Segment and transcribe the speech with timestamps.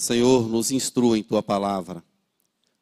[0.00, 2.02] Senhor, nos instrua em tua palavra.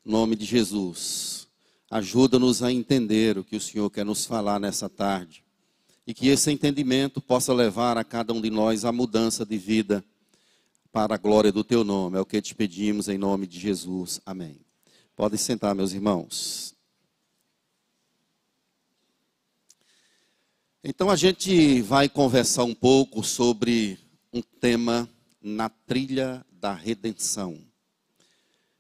[0.07, 1.49] Em nome de Jesus.
[1.91, 5.45] Ajuda-nos a entender o que o Senhor quer nos falar nessa tarde.
[6.07, 10.05] E que esse entendimento possa levar a cada um de nós a mudança de vida
[10.93, 12.17] para a glória do teu nome.
[12.17, 14.21] É o que te pedimos em nome de Jesus.
[14.25, 14.61] Amém.
[15.17, 16.73] Podem sentar, meus irmãos.
[20.85, 23.99] Então a gente vai conversar um pouco sobre
[24.33, 25.11] um tema
[25.41, 27.59] na trilha da redenção.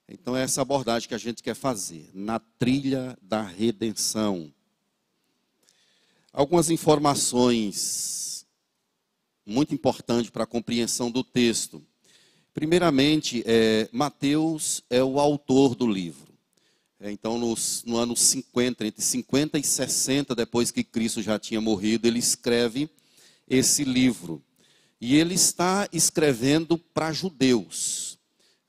[0.08, 4.52] Então é essa abordagem que a gente quer fazer, na trilha da redenção.
[6.32, 8.46] Algumas informações
[9.44, 11.82] muito importantes para a compreensão do texto.
[12.54, 16.28] Primeiramente, é, Mateus é o autor do livro.
[17.00, 21.60] É, então, nos, no ano 50, entre 50 e 60, depois que Cristo já tinha
[21.60, 22.90] morrido, ele escreve
[23.48, 24.42] esse livro.
[25.00, 28.18] E ele está escrevendo para judeus.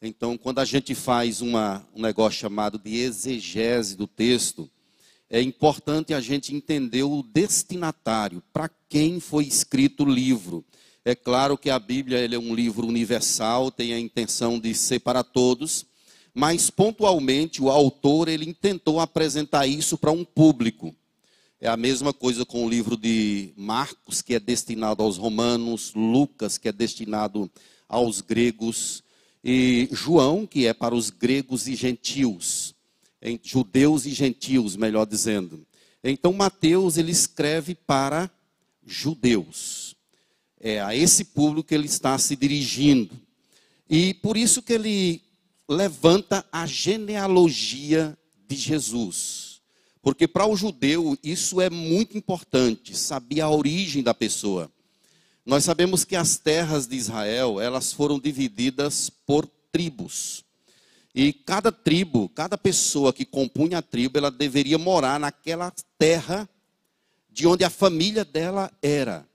[0.01, 4.69] Então, quando a gente faz uma, um negócio chamado de exegese do texto,
[5.29, 10.65] é importante a gente entender o destinatário, para quem foi escrito o livro.
[11.03, 15.23] É claro que a Bíblia é um livro universal, tem a intenção de ser para
[15.23, 15.85] todos,
[16.33, 20.95] mas pontualmente o autor ele tentou apresentar isso para um público.
[21.61, 26.57] É a mesma coisa com o livro de Marcos, que é destinado aos romanos, Lucas,
[26.57, 27.51] que é destinado
[27.89, 29.03] aos gregos,
[29.43, 32.73] e João, que é para os gregos e gentios,
[33.43, 35.65] judeus e gentios, melhor dizendo.
[36.01, 38.31] Então Mateus ele escreve para
[38.85, 39.97] judeus.
[40.61, 43.19] É a esse público que ele está se dirigindo.
[43.89, 45.21] E por isso que ele
[45.67, 49.48] levanta a genealogia de Jesus.
[50.01, 54.71] Porque para o judeu isso é muito importante, saber a origem da pessoa.
[55.45, 60.45] Nós sabemos que as terras de Israel, elas foram divididas por tribos.
[61.13, 66.47] E cada tribo, cada pessoa que compunha a tribo, ela deveria morar naquela terra
[67.31, 69.27] de onde a família dela era.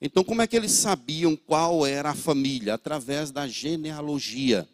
[0.00, 2.74] Então, como é que eles sabiam qual era a família?
[2.74, 4.68] Através da genealogia.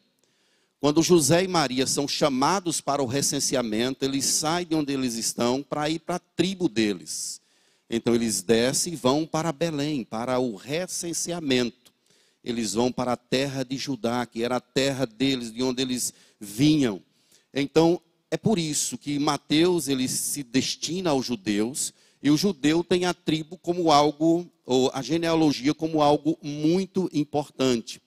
[0.81, 5.61] Quando José e Maria são chamados para o recenseamento, eles saem de onde eles estão
[5.61, 7.41] para ir para a tribo deles.
[7.91, 11.93] Então eles descem e vão para Belém, para o recenseamento.
[12.45, 16.15] Eles vão para a terra de Judá, que era a terra deles, de onde eles
[16.39, 17.03] vinham.
[17.53, 18.01] Então
[18.31, 23.13] é por isso que Mateus ele se destina aos judeus e o judeu tem a
[23.13, 28.01] tribo como algo ou a genealogia como algo muito importante.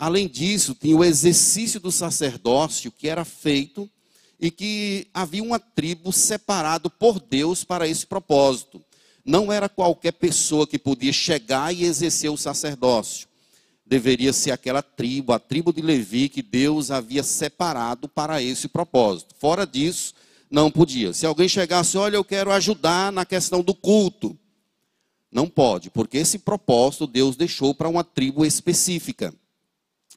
[0.00, 3.86] Além disso, tinha o exercício do sacerdócio que era feito
[4.40, 8.82] e que havia uma tribo separado por Deus para esse propósito.
[9.22, 13.28] Não era qualquer pessoa que podia chegar e exercer o sacerdócio.
[13.84, 19.34] Deveria ser aquela tribo, a tribo de Levi, que Deus havia separado para esse propósito.
[19.38, 20.14] Fora disso,
[20.50, 21.12] não podia.
[21.12, 24.34] Se alguém chegasse, olha, eu quero ajudar na questão do culto.
[25.30, 29.34] Não pode, porque esse propósito Deus deixou para uma tribo específica.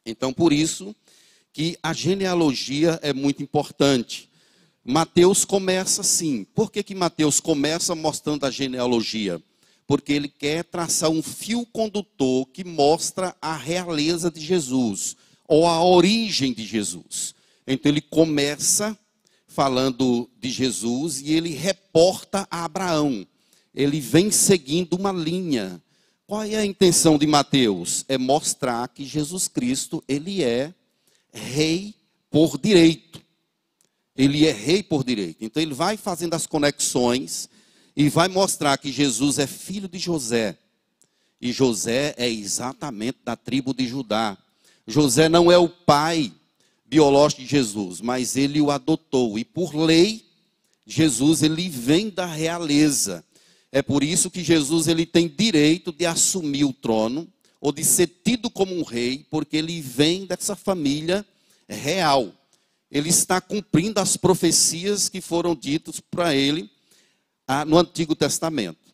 [0.05, 0.95] Então, por isso
[1.51, 4.29] que a genealogia é muito importante.
[4.83, 6.45] Mateus começa assim.
[6.55, 9.41] Por que, que Mateus começa mostrando a genealogia?
[9.87, 15.15] Porque ele quer traçar um fio condutor que mostra a realeza de Jesus,
[15.47, 17.35] ou a origem de Jesus.
[17.67, 18.97] Então ele começa
[19.47, 23.25] falando de Jesus e ele reporta a Abraão.
[23.73, 25.81] Ele vem seguindo uma linha.
[26.25, 28.05] Qual é a intenção de Mateus?
[28.07, 30.73] É mostrar que Jesus Cristo, ele é
[31.31, 31.93] rei
[32.29, 33.21] por direito.
[34.15, 35.43] Ele é rei por direito.
[35.43, 37.49] Então ele vai fazendo as conexões
[37.95, 40.57] e vai mostrar que Jesus é filho de José.
[41.41, 44.37] E José é exatamente da tribo de Judá.
[44.87, 46.31] José não é o pai
[46.85, 49.37] biológico de Jesus, mas ele o adotou.
[49.37, 50.25] E por lei,
[50.85, 53.25] Jesus ele vem da realeza.
[53.75, 57.27] É por isso que Jesus ele tem direito de assumir o trono
[57.59, 61.25] ou de ser tido como um rei, porque ele vem dessa família
[61.67, 62.31] real.
[62.91, 66.69] Ele está cumprindo as profecias que foram ditas para ele
[67.47, 68.93] ah, no Antigo Testamento.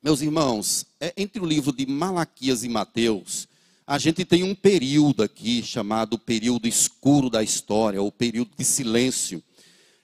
[0.00, 3.48] Meus irmãos, é, entre o livro de Malaquias e Mateus,
[3.84, 9.42] a gente tem um período aqui chamado período escuro da história, ou período de silêncio.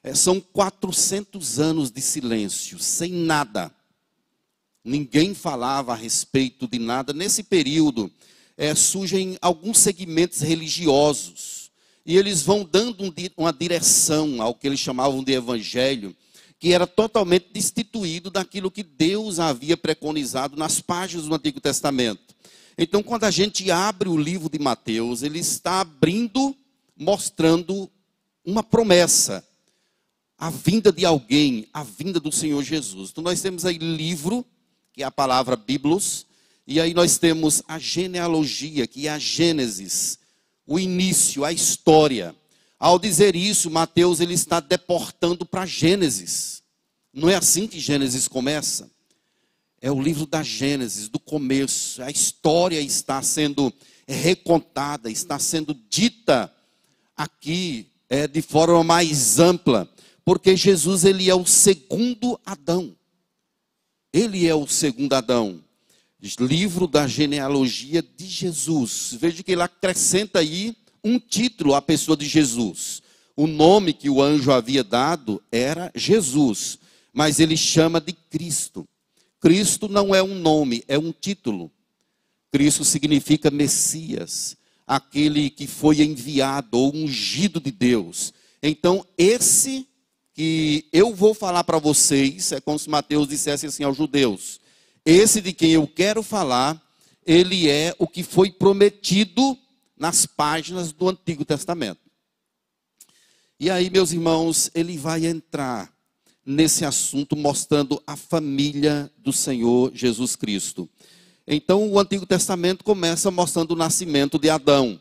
[0.03, 3.73] É, são 400 anos de silêncio, sem nada.
[4.85, 7.13] Ninguém falava a respeito de nada.
[7.13, 8.11] Nesse período,
[8.57, 11.71] é, surgem alguns segmentos religiosos.
[12.07, 16.17] E eles vão dando um, uma direção ao que eles chamavam de evangelho,
[16.59, 22.35] que era totalmente destituído daquilo que Deus havia preconizado nas páginas do Antigo Testamento.
[22.77, 26.57] Então, quando a gente abre o livro de Mateus, ele está abrindo,
[26.97, 27.91] mostrando
[28.45, 29.45] uma promessa.
[30.39, 33.11] A vinda de alguém, a vinda do Senhor Jesus.
[33.11, 34.47] Então, nós temos aí livro,
[34.93, 36.27] que é a palavra Biblos,
[36.67, 40.19] e aí nós temos a genealogia, que é a Gênesis,
[40.67, 42.37] o início, a história.
[42.79, 46.63] Ao dizer isso, Mateus ele está deportando para Gênesis.
[47.13, 48.89] Não é assim que Gênesis começa?
[49.81, 52.03] É o livro da Gênesis, do começo.
[52.03, 53.73] A história está sendo
[54.07, 56.53] recontada, está sendo dita
[57.17, 59.89] aqui é, de forma mais ampla,
[60.29, 62.95] porque Jesus ele é o segundo Adão.
[64.13, 65.65] Ele é o segundo Adão
[66.39, 69.17] livro da genealogia de Jesus.
[69.19, 73.01] Veja que ele acrescenta aí um título à pessoa de Jesus.
[73.35, 76.79] O nome que o anjo havia dado era Jesus,
[77.11, 78.85] mas ele chama de Cristo.
[79.41, 81.73] Cristo não é um nome, é um título.
[82.53, 88.35] Cristo significa Messias, aquele que foi enviado ou ungido de Deus.
[88.63, 89.89] Então, esse
[90.39, 94.61] que eu vou falar para vocês é como se Mateus dissesse assim aos judeus:
[95.05, 96.81] esse de quem eu quero falar,
[97.27, 99.59] ele é o que foi prometido
[99.97, 101.99] nas páginas do Antigo Testamento.
[103.59, 105.93] E aí, meus irmãos, ele vai entrar
[106.47, 110.89] nesse assunto mostrando a família do Senhor Jesus Cristo.
[111.49, 115.01] Então, o Antigo Testamento começa mostrando o nascimento de Adão.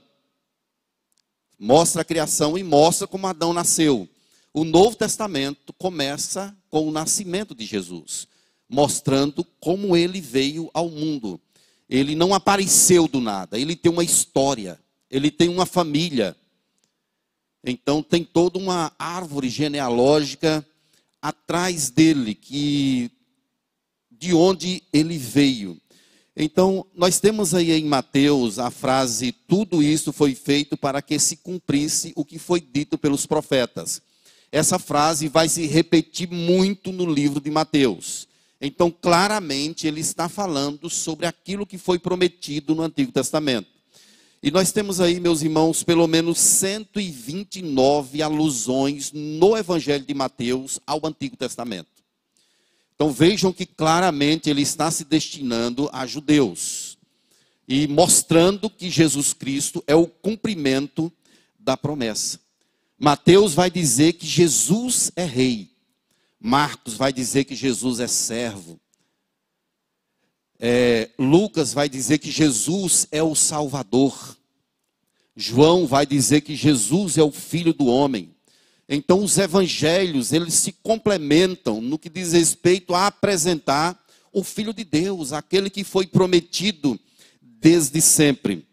[1.60, 4.10] Mostra a criação e mostra como Adão nasceu.
[4.58, 8.28] O Novo Testamento começa com o nascimento de Jesus
[8.68, 11.40] mostrando como ele veio ao mundo.
[11.88, 14.80] Ele não apareceu do nada, ele tem uma história,
[15.12, 16.36] ele tem uma família.
[17.64, 20.66] Então tem toda uma árvore genealógica
[21.22, 23.12] atrás dele que
[24.10, 25.80] de onde ele veio.
[26.36, 31.38] Então, nós temos aí em Mateus a frase: tudo isso foi feito para que se
[31.38, 34.02] cumprisse o que foi dito pelos profetas.
[34.52, 38.28] Essa frase vai se repetir muito no livro de Mateus.
[38.60, 43.68] Então, claramente, ele está falando sobre aquilo que foi prometido no Antigo Testamento.
[44.42, 51.06] E nós temos aí, meus irmãos, pelo menos 129 alusões no Evangelho de Mateus ao
[51.06, 51.90] Antigo Testamento.
[52.96, 56.98] Então vejam que claramente ele está se destinando a judeus
[57.68, 61.12] e mostrando que Jesus Cristo é o cumprimento
[61.60, 62.40] da promessa.
[63.00, 65.70] Mateus vai dizer que Jesus é rei.
[66.40, 68.80] Marcos vai dizer que Jesus é servo.
[70.60, 74.36] É, Lucas vai dizer que Jesus é o Salvador.
[75.36, 78.36] João vai dizer que Jesus é o Filho do Homem.
[78.90, 84.02] Então os evangelhos, eles se complementam no que diz respeito a apresentar
[84.32, 87.00] o Filho de Deus, aquele que foi prometido
[87.42, 88.66] desde sempre.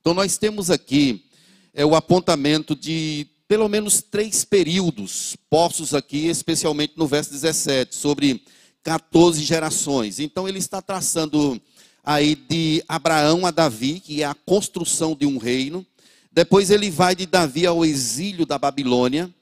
[0.00, 1.24] Então nós temos aqui
[1.72, 8.42] é, o apontamento de pelo menos três períodos postos aqui, especialmente no verso 17, sobre
[8.82, 10.20] 14 gerações.
[10.20, 11.58] Então ele está traçando
[12.04, 15.84] aí de Abraão a Davi, que é a construção de um reino.
[16.30, 19.34] Depois ele vai de Davi ao exílio da Babilônia,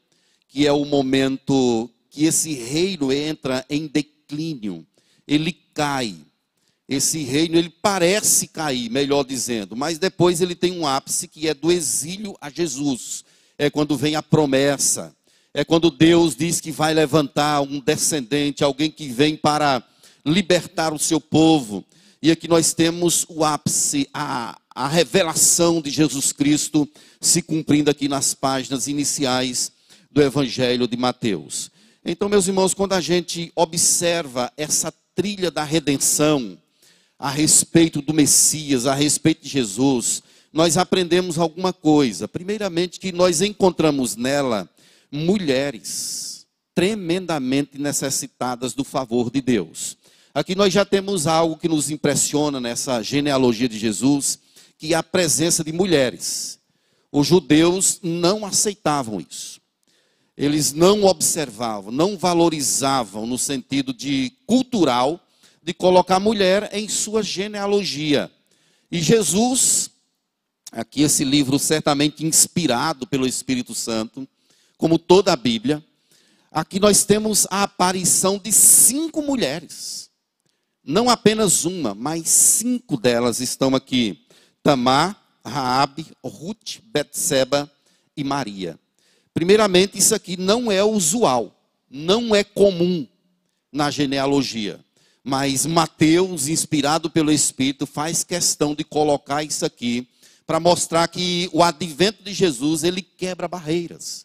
[0.48, 4.86] que é o momento que esse reino entra em declínio.
[5.26, 6.14] Ele cai.
[6.88, 11.52] Esse reino ele parece cair, melhor dizendo, mas depois ele tem um ápice que é
[11.52, 13.24] do exílio a Jesus
[13.58, 15.14] é quando vem a promessa,
[15.54, 19.82] é quando Deus diz que vai levantar um descendente, alguém que vem para
[20.24, 21.84] libertar o seu povo.
[22.20, 26.88] E aqui nós temos o ápice, a, a revelação de Jesus Cristo
[27.20, 29.72] se cumprindo aqui nas páginas iniciais
[30.10, 31.70] do Evangelho de Mateus.
[32.04, 36.58] Então, meus irmãos, quando a gente observa essa trilha da redenção,
[37.18, 40.22] a respeito do Messias, a respeito de Jesus,
[40.56, 42.26] nós aprendemos alguma coisa.
[42.26, 44.66] Primeiramente, que nós encontramos nela
[45.12, 49.98] mulheres tremendamente necessitadas do favor de Deus.
[50.32, 54.38] Aqui nós já temos algo que nos impressiona nessa genealogia de Jesus,
[54.78, 56.58] que é a presença de mulheres.
[57.12, 59.60] Os judeus não aceitavam isso.
[60.38, 65.20] Eles não observavam, não valorizavam no sentido de cultural
[65.62, 68.30] de colocar a mulher em sua genealogia.
[68.90, 69.90] E Jesus
[70.76, 74.28] Aqui esse livro certamente inspirado pelo Espírito Santo,
[74.76, 75.82] como toda a Bíblia.
[76.52, 80.10] Aqui nós temos a aparição de cinco mulheres.
[80.84, 84.20] Não apenas uma, mas cinco delas estão aqui.
[84.62, 87.72] Tamar, Raabe, Ruth, Betseba
[88.14, 88.78] e Maria.
[89.32, 91.58] Primeiramente, isso aqui não é usual,
[91.90, 93.08] não é comum
[93.72, 94.78] na genealogia.
[95.24, 100.06] mas Mateus, inspirado pelo Espírito, faz questão de colocar isso aqui
[100.46, 104.24] para mostrar que o advento de Jesus, ele quebra barreiras.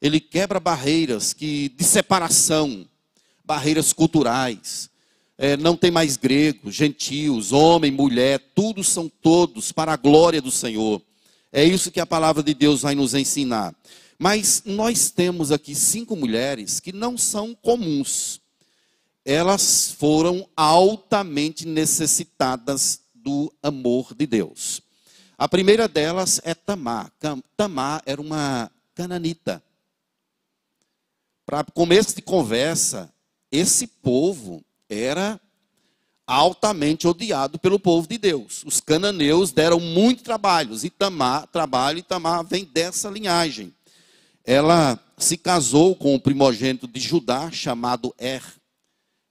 [0.00, 2.86] Ele quebra barreiras que de separação,
[3.44, 4.88] barreiras culturais.
[5.36, 10.50] É, não tem mais gregos, gentios, homem, mulher, todos são todos para a glória do
[10.50, 11.02] Senhor.
[11.52, 13.74] É isso que a palavra de Deus vai nos ensinar.
[14.18, 18.40] Mas nós temos aqui cinco mulheres que não são comuns.
[19.24, 24.83] Elas foram altamente necessitadas do amor de Deus.
[25.36, 27.10] A primeira delas é Tamar.
[27.56, 29.62] Tamar era uma cananita.
[31.44, 33.12] Para começo de conversa,
[33.50, 35.40] esse povo era
[36.26, 38.62] altamente odiado pelo povo de Deus.
[38.64, 43.74] Os cananeus deram muito trabalho, e Tamar, trabalho, e Tamar vem dessa linhagem.
[44.44, 48.42] Ela se casou com o primogênito de Judá, chamado Er.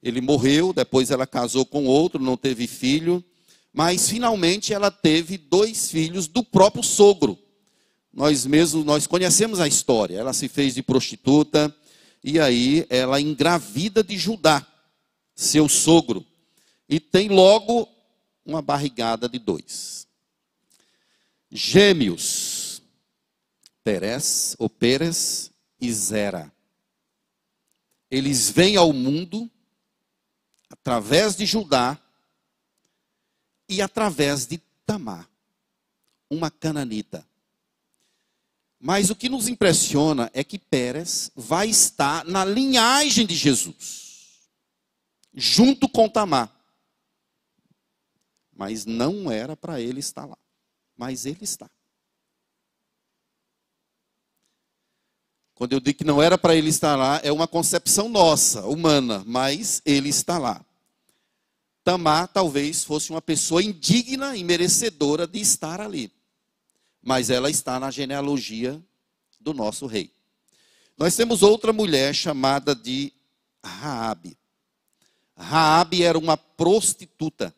[0.02, 3.24] Ele morreu, depois ela casou com outro, não teve filho,
[3.74, 7.38] mas finalmente ela teve dois filhos do próprio sogro.
[8.14, 10.18] Nós mesmos, nós conhecemos a história.
[10.18, 11.76] Ela se fez de prostituta
[12.24, 14.66] e aí ela engravida de Judá,
[15.36, 16.24] seu sogro
[16.88, 17.90] e tem logo
[18.46, 20.08] uma barrigada de dois.
[21.52, 22.84] Gêmeos,
[23.84, 26.52] Perez, ou Pérez e Zera.
[28.12, 29.50] Eles vêm ao mundo
[30.70, 32.00] através de Judá
[33.68, 35.28] e através de Tamar,
[36.30, 37.26] uma cananita.
[38.80, 44.50] Mas o que nos impressiona é que Pérez vai estar na linhagem de Jesus,
[45.34, 46.52] junto com Tamar.
[48.56, 50.38] Mas não era para ele estar lá.
[50.96, 51.70] Mas ele está.
[55.56, 59.24] Quando eu digo que não era para ele estar lá, é uma concepção nossa, humana,
[59.26, 60.64] mas ele está lá.
[61.84, 66.12] Tamar talvez fosse uma pessoa indigna e merecedora de estar ali.
[67.02, 68.82] Mas ela está na genealogia
[69.40, 70.12] do nosso rei.
[70.98, 73.12] Nós temos outra mulher chamada de
[73.64, 74.38] Raabe.
[75.36, 77.54] Raabe era uma prostituta.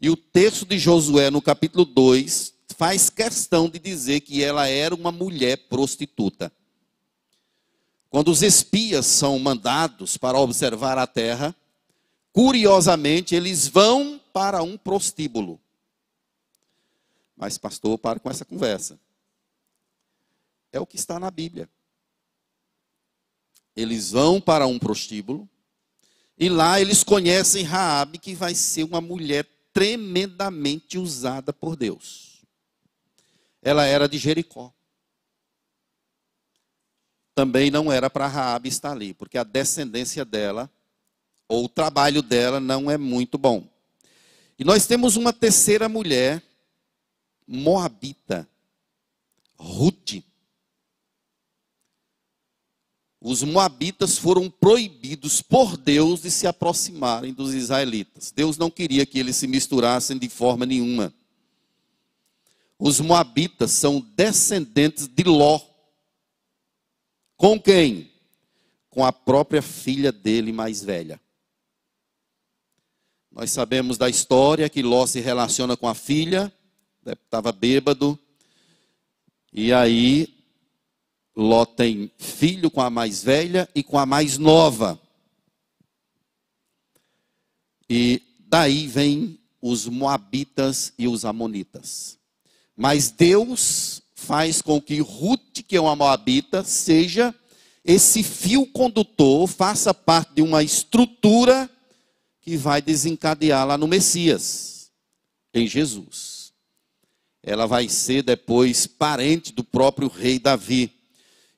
[0.00, 4.94] E o texto de Josué, no capítulo 2, faz questão de dizer que ela era
[4.94, 6.52] uma mulher prostituta.
[8.10, 11.54] Quando os espias são mandados para observar a terra,
[12.38, 15.60] curiosamente eles vão para um prostíbulo.
[17.36, 18.96] Mas, pastor, para com essa conversa.
[20.70, 21.68] É o que está na Bíblia.
[23.74, 25.48] Eles vão para um prostíbulo
[26.38, 32.44] e lá eles conhecem Raabe, que vai ser uma mulher tremendamente usada por Deus.
[33.60, 34.72] Ela era de Jericó.
[37.34, 40.70] Também não era para Raabe estar ali, porque a descendência dela
[41.48, 43.66] ou o trabalho dela não é muito bom.
[44.58, 46.42] E nós temos uma terceira mulher,
[47.46, 48.46] moabita,
[49.56, 50.22] Ruth.
[53.20, 58.30] Os moabitas foram proibidos por Deus de se aproximarem dos israelitas.
[58.30, 61.12] Deus não queria que eles se misturassem de forma nenhuma.
[62.78, 65.60] Os moabitas são descendentes de Ló.
[67.36, 68.10] Com quem?
[68.88, 71.20] Com a própria filha dele mais velha.
[73.38, 76.52] Nós sabemos da história que Ló se relaciona com a filha,
[77.06, 78.18] estava bêbado,
[79.52, 80.34] e aí
[81.36, 85.00] Ló tem filho com a mais velha e com a mais nova.
[87.88, 92.18] E daí vem os moabitas e os amonitas.
[92.76, 97.32] Mas Deus faz com que Ruth, que é uma moabita, seja
[97.84, 101.70] esse fio condutor, faça parte de uma estrutura
[102.48, 104.90] que vai desencadear lá no Messias,
[105.52, 106.54] em Jesus.
[107.42, 110.90] Ela vai ser depois parente do próprio rei Davi.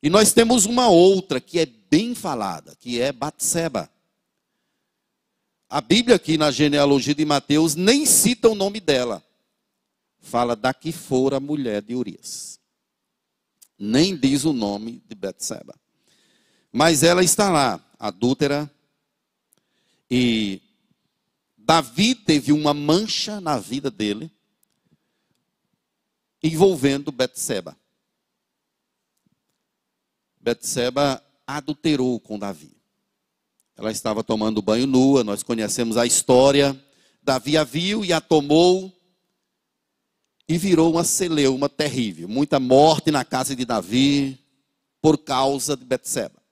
[0.02, 3.88] E nós temos uma outra que é bem falada, que é Batseba.
[5.68, 9.22] A Bíblia aqui na genealogia de Mateus nem cita o nome dela.
[10.18, 12.58] Fala da que fora a mulher de Urias.
[13.78, 15.72] Nem diz o nome de Batseba.
[16.72, 18.68] Mas ela está lá, adúltera.
[20.10, 20.60] E
[21.70, 24.28] Davi teve uma mancha na vida dele
[26.42, 27.78] envolvendo Betseba.
[30.40, 32.76] Betseba adulterou com Davi.
[33.76, 36.76] Ela estava tomando banho nua, nós conhecemos a história.
[37.22, 38.92] Davi a viu e a tomou
[40.48, 42.26] e virou uma celeuma terrível.
[42.26, 44.44] Muita morte na casa de Davi
[45.00, 46.42] por causa de Betseba.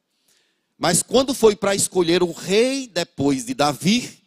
[0.78, 4.17] Mas quando foi para escolher o rei depois de Davi,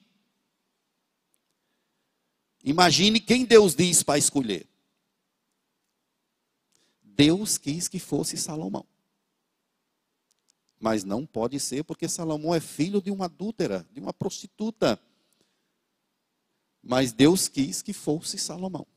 [2.63, 4.67] Imagine quem Deus diz para escolher.
[7.03, 8.85] Deus quis que fosse Salomão.
[10.79, 14.99] Mas não pode ser, porque Salomão é filho de uma adúltera, de uma prostituta.
[16.81, 18.87] Mas Deus quis que fosse Salomão.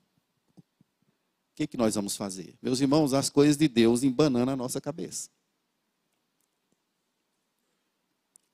[0.57, 2.57] O que, que nós vamos fazer?
[2.61, 5.31] Meus irmãos, as coisas de Deus embanando a nossa cabeça.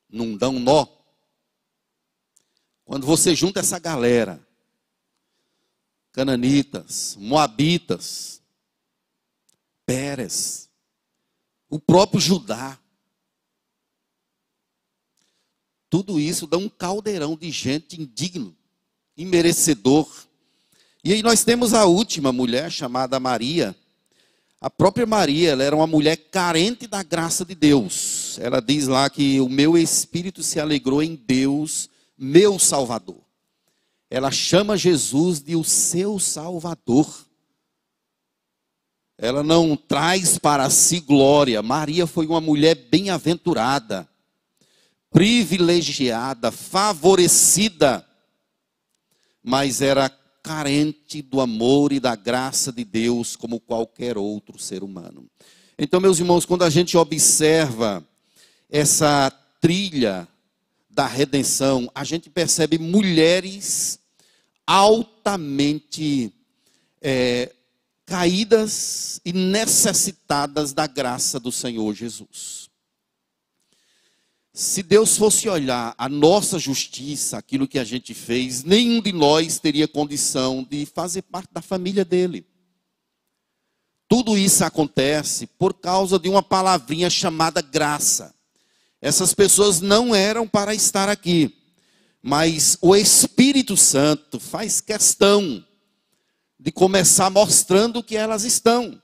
[0.08, 0.86] Não dão nó.
[2.84, 4.44] Quando você junta essa galera,
[6.12, 8.40] cananitas, moabitas,
[9.86, 10.68] Pérez,
[11.68, 12.78] o próprio Judá,
[15.88, 18.56] tudo isso dá um caldeirão de gente indigno,
[19.16, 20.08] imerecedor.
[21.02, 23.74] E aí nós temos a última mulher chamada Maria.
[24.60, 28.38] A própria Maria, ela era uma mulher carente da graça de Deus.
[28.38, 33.29] Ela diz lá que o meu espírito se alegrou em Deus, meu Salvador.
[34.10, 37.26] Ela chama Jesus de o seu Salvador.
[39.16, 41.62] Ela não traz para si glória.
[41.62, 44.10] Maria foi uma mulher bem-aventurada
[45.10, 48.06] privilegiada, favorecida,
[49.42, 50.08] mas era
[50.42, 55.28] carente do amor e da graça de Deus como qualquer outro ser humano.
[55.78, 58.06] Então, meus irmãos, quando a gente observa
[58.68, 60.28] essa trilha
[60.88, 63.99] da redenção, a gente percebe mulheres
[64.70, 66.32] altamente
[67.02, 67.52] é,
[68.06, 72.70] caídas e necessitadas da graça do Senhor Jesus.
[74.54, 79.58] Se Deus fosse olhar a nossa justiça, aquilo que a gente fez, nenhum de nós
[79.58, 82.46] teria condição de fazer parte da família dele.
[84.08, 88.32] Tudo isso acontece por causa de uma palavrinha chamada graça.
[89.02, 91.59] Essas pessoas não eram para estar aqui,
[92.22, 95.64] mas o Espírito Santo faz questão
[96.58, 99.00] de começar mostrando que elas estão,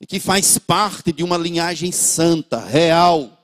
[0.00, 3.36] e que faz parte de uma linhagem santa, real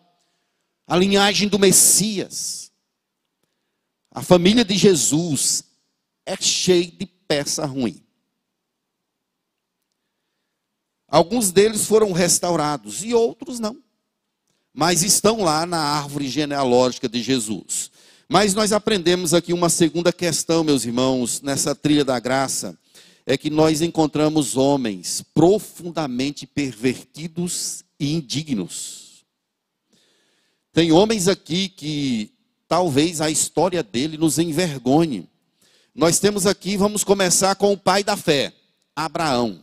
[0.86, 2.70] a linhagem do Messias.
[4.10, 5.64] A família de Jesus
[6.24, 8.02] é cheia de peça ruim.
[11.08, 13.82] Alguns deles foram restaurados e outros não.
[14.72, 17.90] Mas estão lá na árvore genealógica de Jesus.
[18.28, 22.76] Mas nós aprendemos aqui uma segunda questão, meus irmãos, nessa trilha da graça,
[23.24, 29.24] é que nós encontramos homens profundamente pervertidos e indignos.
[30.72, 32.32] Tem homens aqui que
[32.68, 35.28] talvez a história dele nos envergonhe.
[35.94, 38.52] Nós temos aqui, vamos começar com o pai da fé,
[38.94, 39.62] Abraão.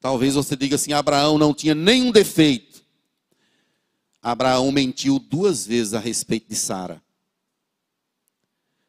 [0.00, 2.67] Talvez você diga assim: Abraão não tinha nenhum defeito.
[4.22, 7.02] Abraão mentiu duas vezes a respeito de Sara.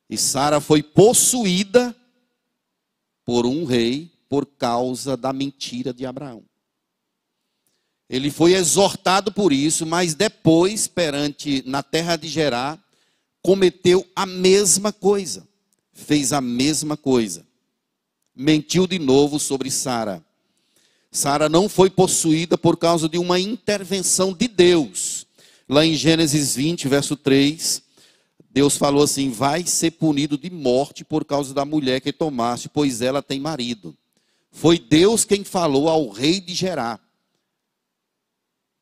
[0.09, 1.95] E Sara foi possuída
[3.23, 6.43] por um rei por causa da mentira de Abraão.
[8.09, 12.83] Ele foi exortado por isso, mas depois, perante na terra de Gerar,
[13.41, 15.47] cometeu a mesma coisa.
[15.93, 17.45] Fez a mesma coisa.
[18.35, 20.25] Mentiu de novo sobre Sara.
[21.11, 25.25] Sara não foi possuída por causa de uma intervenção de Deus.
[25.67, 27.81] Lá em Gênesis 20, verso 3,
[28.51, 33.01] Deus falou assim: Vai ser punido de morte por causa da mulher que tomaste, pois
[33.01, 33.95] ela tem marido.
[34.51, 36.99] Foi Deus quem falou ao rei de Gerar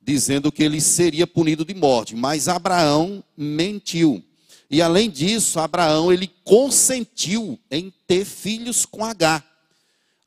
[0.08, 4.24] dizendo que ele seria punido de morte, mas Abraão mentiu.
[4.72, 9.44] E além disso, Abraão ele consentiu em ter filhos com H.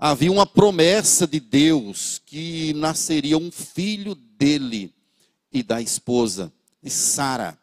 [0.03, 4.95] Havia uma promessa de Deus que nasceria um filho dele
[5.53, 6.51] e da esposa,
[6.83, 7.59] de Sara.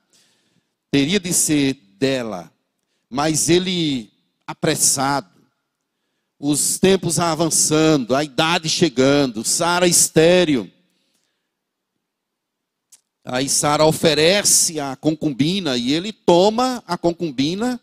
[0.92, 2.54] Teria de ser dela,
[3.10, 4.12] mas ele
[4.46, 5.28] apressado,
[6.40, 10.72] os tempos avançando, a idade chegando, Sara estéreo,
[13.30, 17.78] Aí Sara oferece a concubina e ele toma a concubina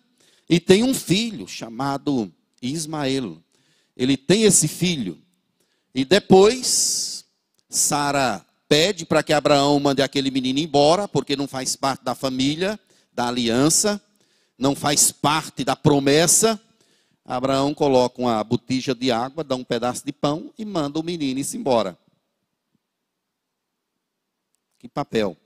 [0.48, 3.43] e tem um filho chamado Ismael.
[3.96, 5.18] Ele tem esse filho.
[5.94, 7.24] E depois
[7.68, 12.78] Sara pede para que Abraão mande aquele menino embora, porque não faz parte da família,
[13.12, 14.00] da aliança,
[14.58, 16.60] não faz parte da promessa.
[17.24, 21.40] Abraão coloca uma botija de água, dá um pedaço de pão e manda o menino
[21.40, 21.96] ir embora.
[24.78, 25.36] Que papel.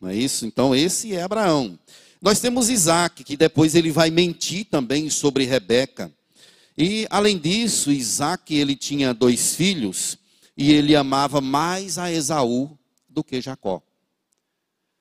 [0.00, 0.44] Não é isso?
[0.44, 1.78] Então, esse é Abraão.
[2.20, 6.12] Nós temos Isaac, que depois ele vai mentir também sobre Rebeca.
[6.76, 10.18] E, além disso, Isaac, ele tinha dois filhos,
[10.56, 12.76] e ele amava mais a Esaú
[13.08, 13.82] do que Jacó.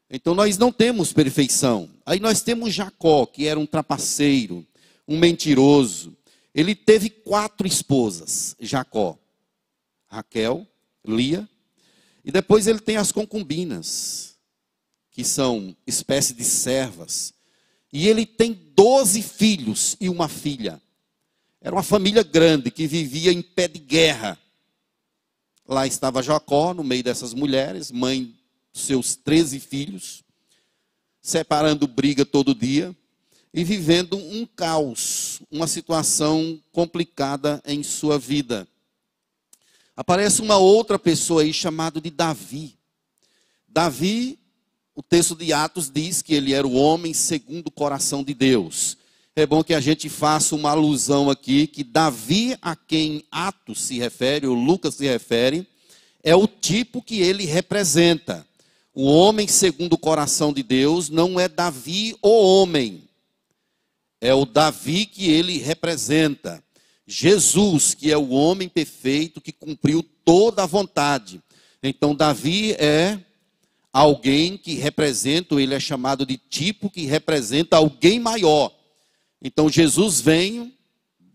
[0.10, 1.90] Então, nós não temos perfeição.
[2.06, 4.66] Aí nós temos Jacó, que era um trapaceiro,
[5.08, 6.16] um mentiroso.
[6.54, 9.18] Ele teve quatro esposas: Jacó,
[10.08, 10.66] Raquel,
[11.06, 11.48] Lia,
[12.24, 14.38] e depois ele tem as concubinas,
[15.12, 17.34] que são espécie de servas.
[17.92, 20.82] E ele tem doze filhos e uma filha.
[21.66, 24.38] Era uma família grande que vivia em pé de guerra.
[25.68, 28.32] Lá estava Jacó, no meio dessas mulheres, mãe
[28.72, 30.24] dos seus treze filhos,
[31.24, 32.96] separando briga todo dia
[33.52, 38.68] e vivendo um caos, uma situação complicada em sua vida.
[39.98, 42.78] Aparece uma outra pessoa aí chamado de Davi.
[43.68, 44.38] Davi,
[44.94, 49.00] o texto de Atos diz que ele era o homem segundo o coração de Deus.
[49.38, 54.00] É bom que a gente faça uma alusão aqui que Davi, a quem Atos se
[54.00, 55.68] refere, ou Lucas se refere,
[56.24, 58.48] é o tipo que ele representa.
[58.94, 63.04] O homem segundo o coração de Deus não é Davi o homem,
[64.22, 66.64] é o Davi que ele representa.
[67.06, 71.42] Jesus, que é o homem perfeito que cumpriu toda a vontade.
[71.84, 73.20] Então, Davi é
[73.92, 78.75] alguém que representa, ele é chamado de tipo que representa alguém maior.
[79.42, 80.74] Então, Jesus vem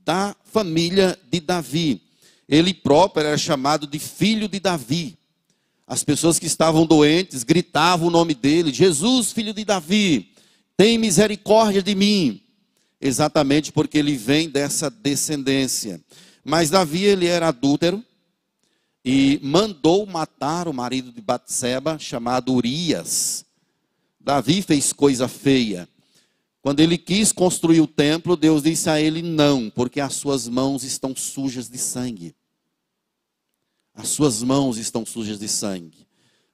[0.04, 2.02] da família de Davi.
[2.48, 5.16] Ele próprio era chamado de filho de Davi.
[5.86, 10.32] As pessoas que estavam doentes gritavam o nome dele: Jesus, filho de Davi,
[10.76, 12.42] tem misericórdia de mim
[13.00, 16.00] exatamente porque ele vem dessa descendência.
[16.44, 18.04] Mas Davi ele era adúltero
[19.04, 23.44] e mandou matar o marido de Batseba, chamado Urias.
[24.20, 25.88] Davi fez coisa feia.
[26.62, 30.84] Quando ele quis construir o templo, Deus disse a ele não, porque as suas mãos
[30.84, 32.34] estão sujas de sangue.
[33.94, 36.06] As suas mãos estão sujas de sangue.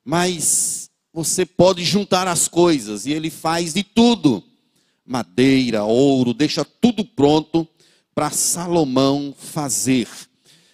[0.05, 4.43] Mas você pode juntar as coisas e ele faz de tudo
[5.07, 7.67] madeira, ouro, deixa tudo pronto
[8.15, 10.09] para Salomão fazer.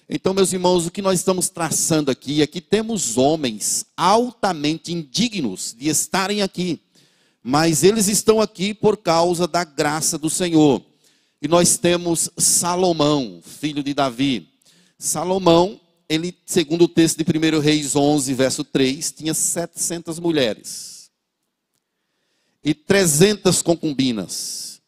[0.09, 5.75] Então, meus irmãos, o que nós estamos traçando aqui é que temos homens altamente indignos
[5.79, 6.81] de estarem aqui,
[7.43, 10.83] mas eles estão aqui por causa da graça do Senhor.
[11.41, 14.49] E nós temos Salomão, filho de Davi.
[14.99, 20.93] Salomão, ele, segundo o texto de 1 Reis 11, verso 3, tinha 700 mulheres
[22.65, 24.81] e trezentas concubinas.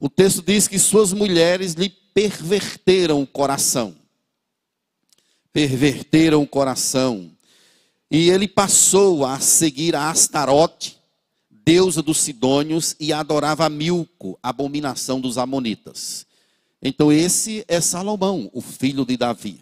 [0.00, 3.94] O texto diz que suas mulheres lhe perverteram o coração.
[5.52, 7.30] Perverteram o coração.
[8.10, 10.98] E ele passou a seguir a Astarote,
[11.64, 16.26] deusa dos Sidônios, e adorava Milco, abominação dos Amonitas.
[16.82, 19.60] Então, esse é Salomão, o filho de Davi.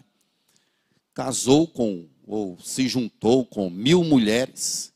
[1.13, 4.91] Casou com, ou se juntou com mil mulheres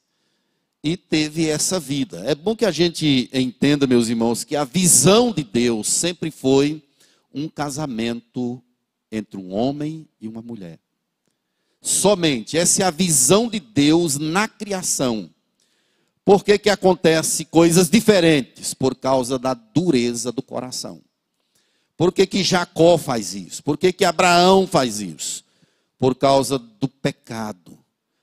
[0.83, 2.23] e teve essa vida.
[2.25, 6.83] É bom que a gente entenda, meus irmãos, que a visão de Deus sempre foi
[7.33, 8.61] um casamento
[9.11, 10.79] entre um homem e uma mulher.
[11.81, 15.29] Somente, essa é a visão de Deus na criação.
[16.27, 18.73] Por que, que acontece coisas diferentes?
[18.73, 20.99] Por causa da dureza do coração.
[21.95, 23.63] Por que, que Jacó faz isso?
[23.63, 25.45] Por que, que Abraão faz isso?
[25.97, 27.79] Por causa do pecado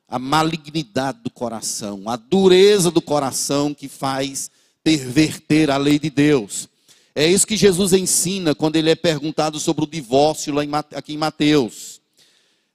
[0.07, 4.51] a malignidade do coração, a dureza do coração que faz
[4.83, 6.69] perverter a lei de Deus.
[7.15, 11.15] É isso que Jesus ensina quando ele é perguntado sobre o divórcio lá em, aqui
[11.15, 12.03] em Mateus.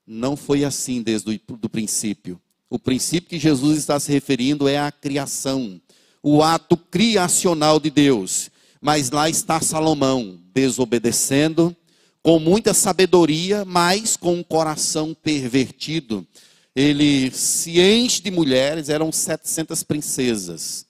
[0.08, 2.42] Não foi assim desde o princípio.
[2.70, 5.82] O princípio que Jesus está se referindo é a criação,
[6.22, 8.52] o ato criacional de Deus.
[8.82, 11.76] Mas lá está Salomão, desobedecendo,
[12.22, 16.28] com muita sabedoria, mas com um coração pervertido
[16.76, 20.86] ele se enche de mulheres, eram 700 princesas.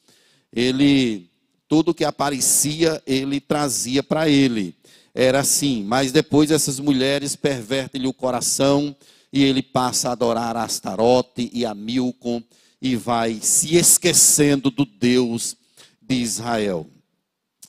[0.54, 1.30] Ele,
[1.68, 4.76] tudo que aparecia, ele trazia para ele.
[5.16, 8.96] Era assim, mas depois essas mulheres pervertem-lhe o coração
[9.32, 12.42] e ele passa a adorar a Astarote e a Milcom
[12.82, 15.56] e vai se esquecendo do Deus
[16.02, 16.88] de Israel.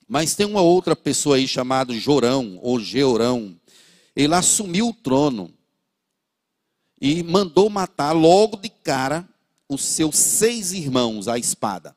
[0.09, 3.57] Mas tem uma outra pessoa aí chamada Jorão ou Georão.
[4.17, 5.53] Ele assumiu o trono
[7.01, 9.29] e mandou matar logo de cara
[9.69, 11.97] os seus seis irmãos à espada.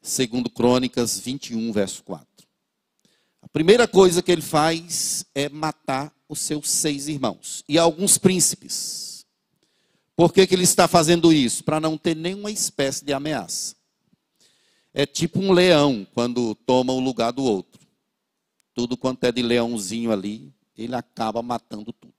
[0.00, 2.26] Segundo Crônicas 21, verso 4.
[3.42, 9.26] A primeira coisa que ele faz é matar os seus seis irmãos e alguns príncipes.
[10.16, 11.62] Por que, que ele está fazendo isso?
[11.62, 13.76] Para não ter nenhuma espécie de ameaça.
[14.94, 17.80] É tipo um leão quando toma o lugar do outro.
[18.74, 22.14] Tudo quanto é de leãozinho ali, ele acaba matando tudo.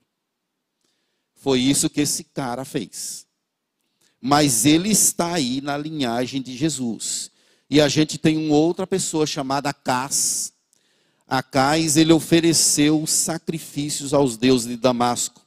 [1.36, 3.26] Foi isso que esse cara fez.
[4.22, 7.32] Mas ele está aí na linhagem de Jesus.
[7.70, 10.54] E a gente tem uma outra pessoa chamada Cas,
[11.28, 15.42] Acais, ele ofereceu sacrifícios aos deuses de Damasco.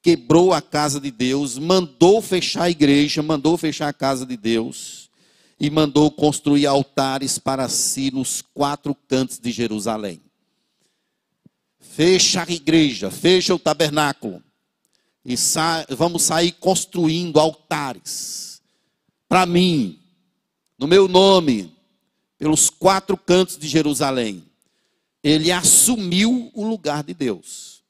[0.00, 5.10] Quebrou a casa de Deus, mandou fechar a igreja, mandou fechar a casa de Deus
[5.58, 10.22] e mandou construir altares para si nos quatro cantos de Jerusalém.
[11.80, 14.40] Fecha a igreja, fecha o tabernáculo
[15.24, 18.62] e sa vamos sair construindo altares
[19.28, 19.98] para mim,
[20.78, 21.74] no meu nome,
[22.38, 24.47] pelos quatro cantos de Jerusalém
[25.22, 27.82] ele assumiu o lugar de Deus.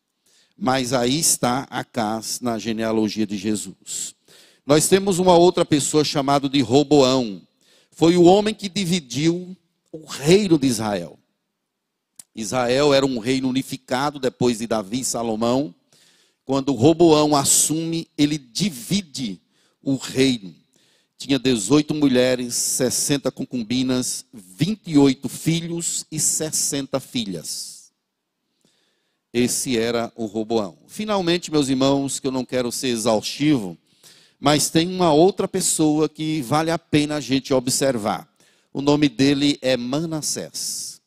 [0.57, 4.15] Mas aí está Acás na genealogia de Jesus.
[4.67, 7.41] Nós temos uma outra pessoa chamada de Roboão.
[7.91, 9.57] Foi o homem que dividiu
[9.93, 11.19] o reino de Israel.
[12.35, 15.75] Israel era um reino unificado depois de Davi e Salomão.
[16.45, 19.41] Quando Roboão assume, ele divide
[19.83, 20.55] o reino
[21.19, 27.93] tinha 18 mulheres, 60 concubinas, 28 filhos e 60 filhas.
[29.35, 30.79] Esse era o Roboão.
[30.87, 33.77] Finalmente, meus irmãos, que eu não quero ser exaustivo,
[34.39, 38.33] mas tem uma outra pessoa que vale a pena a gente observar.
[38.73, 41.01] O nome dele é Manassés.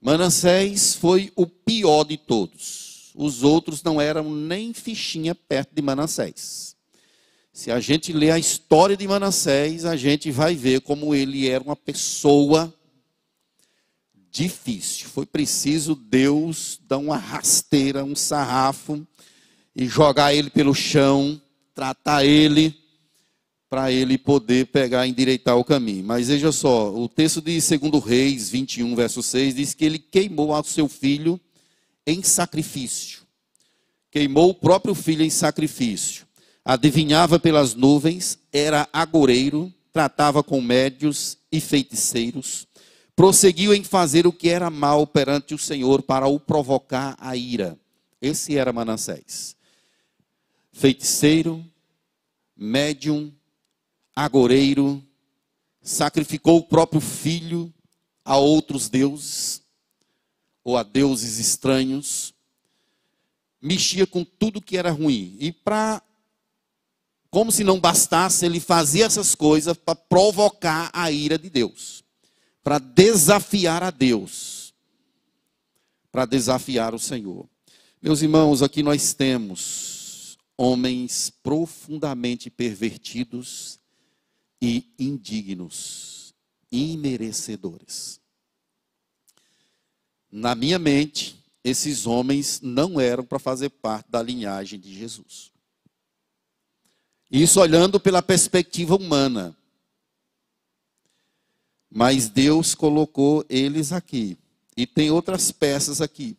[0.00, 3.10] Manassés foi o pior de todos.
[3.16, 6.77] Os outros não eram nem fichinha perto de Manassés.
[7.58, 11.64] Se a gente ler a história de Manassés, a gente vai ver como ele era
[11.64, 12.72] uma pessoa
[14.30, 15.08] difícil.
[15.08, 19.04] Foi preciso Deus dar uma rasteira, um sarrafo
[19.74, 21.42] e jogar ele pelo chão,
[21.74, 22.78] tratar ele
[23.68, 26.04] para ele poder pegar e endireitar o caminho.
[26.04, 30.54] Mas veja só, o texto de 2 Reis 21, verso 6 diz que ele queimou
[30.54, 31.40] ao seu filho
[32.06, 33.22] em sacrifício.
[34.12, 36.27] Queimou o próprio filho em sacrifício
[36.68, 42.68] adivinhava pelas nuvens, era agoreiro, tratava com médios e feiticeiros,
[43.16, 47.80] prosseguiu em fazer o que era mal perante o Senhor para o provocar a ira.
[48.20, 49.56] Esse era Manassés.
[50.70, 51.64] Feiticeiro,
[52.54, 53.32] médium,
[54.14, 55.02] agoreiro,
[55.80, 57.72] sacrificou o próprio filho
[58.22, 59.62] a outros deuses
[60.62, 62.34] ou a deuses estranhos,
[63.58, 65.34] mexia com tudo que era ruim.
[65.40, 66.02] E para
[67.30, 72.02] como se não bastasse, ele fazia essas coisas para provocar a ira de Deus,
[72.62, 74.72] para desafiar a Deus,
[76.10, 77.48] para desafiar o Senhor.
[78.00, 83.78] Meus irmãos, aqui nós temos homens profundamente pervertidos
[84.60, 86.34] e indignos,
[86.72, 88.20] imerecedores.
[90.30, 95.52] Na minha mente, esses homens não eram para fazer parte da linhagem de Jesus.
[97.30, 99.54] Isso olhando pela perspectiva humana.
[101.90, 104.36] Mas Deus colocou eles aqui.
[104.76, 106.36] E tem outras peças aqui.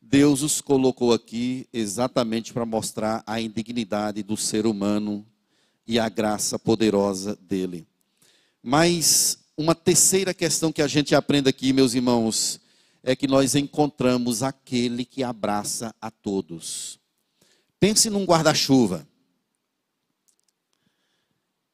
[0.00, 5.26] Deus os colocou aqui exatamente para mostrar a indignidade do ser humano
[5.86, 7.86] e a graça poderosa dele.
[8.62, 12.60] Mas uma terceira questão que a gente aprende aqui, meus irmãos,
[13.02, 17.01] é que nós encontramos aquele que abraça a todos.
[17.82, 19.04] Pense num guarda-chuva.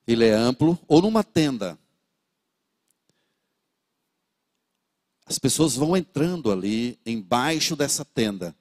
[0.07, 1.79] Ele é amplo, ou numa tenda.
[5.27, 8.57] As pessoas vão entrando ali embaixo dessa tenda.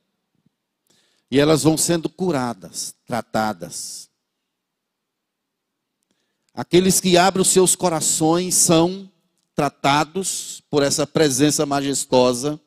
[1.31, 4.09] E elas vão sendo curadas, tratadas.
[6.53, 9.09] Aqueles que abrem os seus corações são
[9.55, 12.59] tratados por essa presença majestosa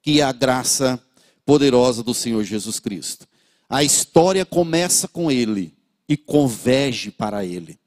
[0.00, 0.96] que é a graça
[1.44, 3.26] poderosa do Senhor Jesus Cristo.
[3.68, 5.74] A história começa com ele
[6.08, 7.78] e converge para ele.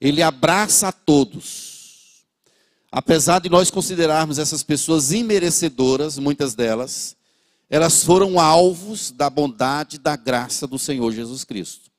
[0.00, 2.24] Ele abraça a todos.
[2.90, 7.16] Apesar de nós considerarmos essas pessoas imerecedoras, muitas delas,
[7.68, 11.90] elas foram alvos da bondade e da graça do Senhor Jesus Cristo.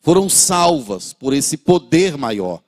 [0.00, 2.62] Foram salvas por esse poder maior.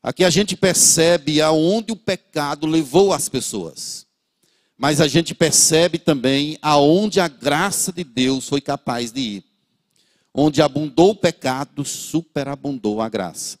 [0.00, 4.03] Aqui a gente percebe aonde o pecado levou as pessoas.
[4.76, 9.44] Mas a gente percebe também aonde a graça de Deus foi capaz de ir.
[10.34, 13.58] Onde abundou o pecado, superabundou a graça.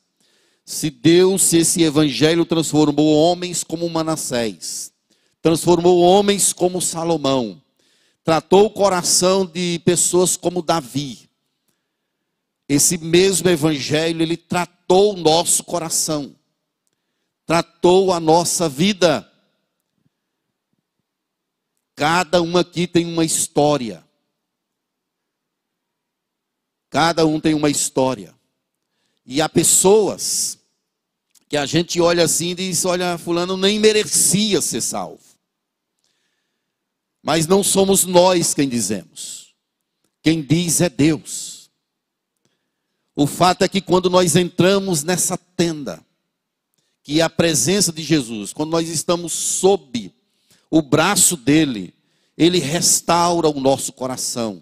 [0.64, 4.92] Se Deus, se esse evangelho transformou homens como Manassés,
[5.40, 7.62] transformou homens como Salomão,
[8.24, 11.24] tratou o coração de pessoas como Davi,
[12.68, 16.34] esse mesmo evangelho, ele tratou o nosso coração,
[17.44, 19.30] tratou a nossa vida.
[21.94, 24.04] Cada um aqui tem uma história.
[26.90, 28.34] Cada um tem uma história.
[29.26, 30.58] E há pessoas
[31.48, 35.22] que a gente olha assim e diz: olha, Fulano nem merecia ser salvo.
[37.22, 39.54] Mas não somos nós quem dizemos.
[40.22, 41.70] Quem diz é Deus.
[43.16, 46.04] O fato é que quando nós entramos nessa tenda,
[47.02, 50.12] que é a presença de Jesus, quando nós estamos sob
[50.76, 51.94] o braço dele,
[52.36, 54.60] ele restaura o nosso coração,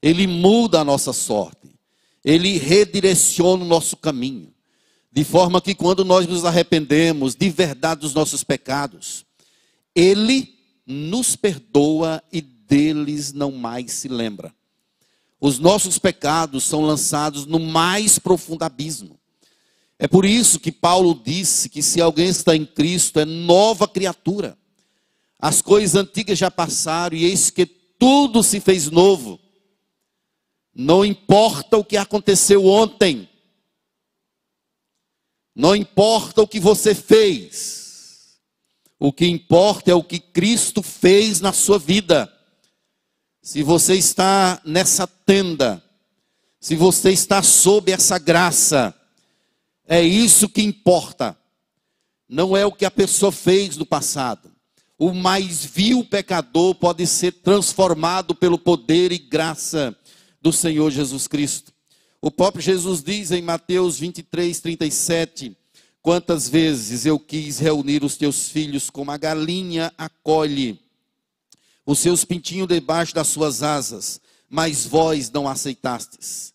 [0.00, 1.74] ele muda a nossa sorte,
[2.24, 4.54] ele redireciona o nosso caminho,
[5.10, 9.26] de forma que quando nós nos arrependemos de verdade dos nossos pecados,
[9.92, 10.54] ele
[10.86, 14.54] nos perdoa e deles não mais se lembra.
[15.40, 19.18] Os nossos pecados são lançados no mais profundo abismo.
[19.98, 24.56] É por isso que Paulo disse que se alguém está em Cristo é nova criatura.
[25.40, 29.40] As coisas antigas já passaram e eis que tudo se fez novo.
[30.74, 33.28] Não importa o que aconteceu ontem.
[35.54, 38.38] Não importa o que você fez.
[38.98, 42.30] O que importa é o que Cristo fez na sua vida.
[43.42, 45.82] Se você está nessa tenda,
[46.60, 48.94] se você está sob essa graça,
[49.86, 51.36] é isso que importa.
[52.28, 54.49] Não é o que a pessoa fez no passado.
[55.02, 59.96] O mais vil pecador pode ser transformado pelo poder e graça
[60.42, 61.72] do Senhor Jesus Cristo.
[62.20, 65.56] O próprio Jesus diz em Mateus 23, 37:
[66.02, 70.78] Quantas vezes eu quis reunir os teus filhos como a galinha acolhe
[71.86, 76.52] os seus pintinhos debaixo das suas asas, mas vós não aceitastes.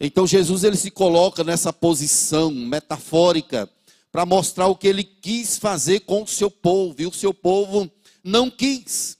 [0.00, 3.70] Então Jesus ele se coloca nessa posição metafórica
[4.18, 7.88] para mostrar o que ele quis fazer com o seu povo, e o seu povo
[8.24, 9.16] não quis.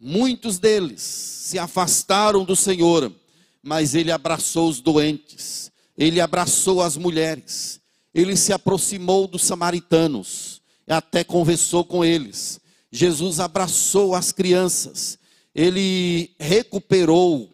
[0.00, 3.14] Muitos deles se afastaram do Senhor,
[3.62, 7.80] mas ele abraçou os doentes, ele abraçou as mulheres,
[8.12, 12.58] ele se aproximou dos samaritanos, até conversou com eles.
[12.90, 15.20] Jesus abraçou as crianças,
[15.54, 17.48] ele recuperou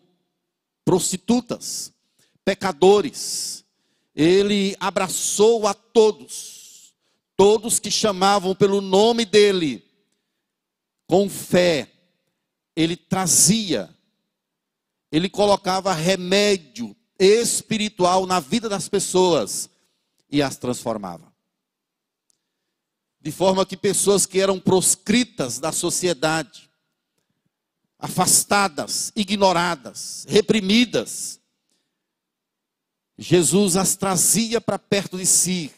[0.86, 1.92] prostitutas,
[2.46, 3.65] pecadores,
[4.16, 6.94] ele abraçou a todos,
[7.36, 9.84] todos que chamavam pelo nome dele,
[11.06, 11.92] com fé,
[12.74, 13.94] ele trazia,
[15.12, 19.68] ele colocava remédio espiritual na vida das pessoas
[20.30, 21.30] e as transformava.
[23.20, 26.70] De forma que pessoas que eram proscritas da sociedade,
[27.98, 31.38] afastadas, ignoradas, reprimidas,
[33.18, 35.70] Jesus as trazia para perto de si,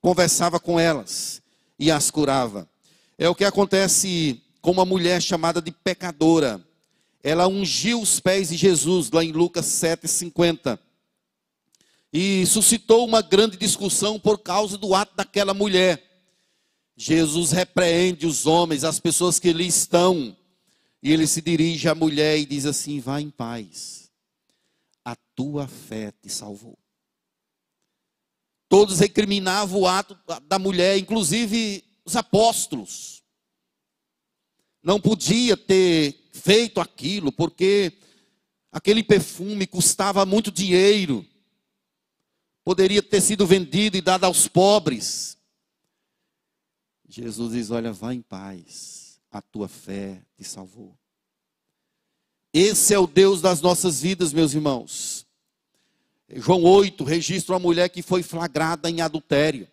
[0.00, 1.42] conversava com elas
[1.78, 2.68] e as curava.
[3.18, 6.64] É o que acontece com uma mulher chamada de pecadora.
[7.22, 10.78] Ela ungiu os pés de Jesus, lá em Lucas 7,50
[12.18, 16.02] e suscitou uma grande discussão por causa do ato daquela mulher.
[16.96, 20.34] Jesus repreende os homens, as pessoas que ali estão,
[21.02, 24.05] e ele se dirige à mulher e diz assim: Vá em paz,
[25.36, 26.76] tua fé te salvou.
[28.68, 33.22] Todos recriminavam o ato da mulher, inclusive os apóstolos.
[34.82, 37.96] Não podia ter feito aquilo, porque
[38.72, 41.24] aquele perfume custava muito dinheiro
[42.66, 45.38] poderia ter sido vendido e dado aos pobres.
[47.08, 50.98] Jesus diz: Olha, vá em paz, a tua fé te salvou.
[52.52, 55.25] Esse é o Deus das nossas vidas, meus irmãos.
[56.34, 59.68] João 8 registra uma mulher que foi flagrada em adultério.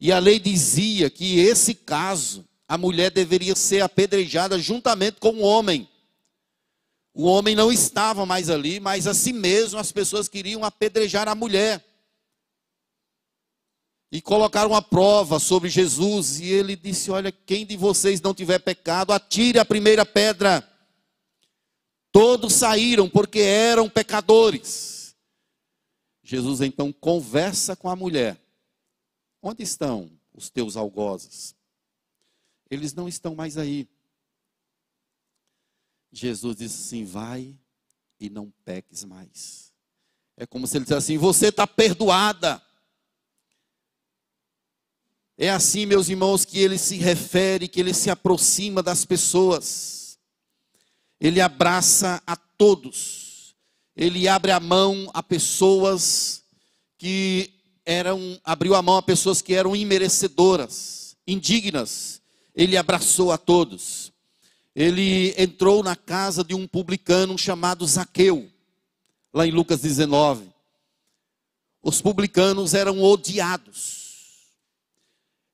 [0.00, 5.42] E a lei dizia que esse caso, a mulher deveria ser apedrejada juntamente com o
[5.42, 5.88] homem.
[7.14, 11.84] O homem não estava mais ali, mas assim mesmo as pessoas queriam apedrejar a mulher
[14.12, 18.58] e colocaram uma prova sobre Jesus, e ele disse: Olha, quem de vocês não tiver
[18.58, 20.62] pecado, atire a primeira pedra.
[22.12, 25.01] Todos saíram porque eram pecadores.
[26.32, 28.40] Jesus então conversa com a mulher:
[29.42, 31.54] Onde estão os teus algozes?
[32.70, 33.86] Eles não estão mais aí.
[36.10, 37.54] Jesus disse assim: Vai
[38.18, 39.74] e não peques mais.
[40.34, 42.62] É como se ele dissesse assim: Você está perdoada.
[45.36, 50.18] É assim, meus irmãos, que ele se refere, que ele se aproxima das pessoas.
[51.20, 53.31] Ele abraça a todos.
[53.96, 56.42] Ele abre a mão a pessoas
[56.98, 57.52] que
[57.84, 62.20] eram, abriu a mão a pessoas que eram imerecedoras, indignas.
[62.54, 64.12] Ele abraçou a todos.
[64.74, 68.50] Ele entrou na casa de um publicano chamado Zaqueu,
[69.32, 70.50] lá em Lucas 19.
[71.82, 74.02] Os publicanos eram odiados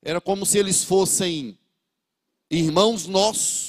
[0.01, 1.57] era como se eles fossem
[2.49, 3.68] irmãos nossos,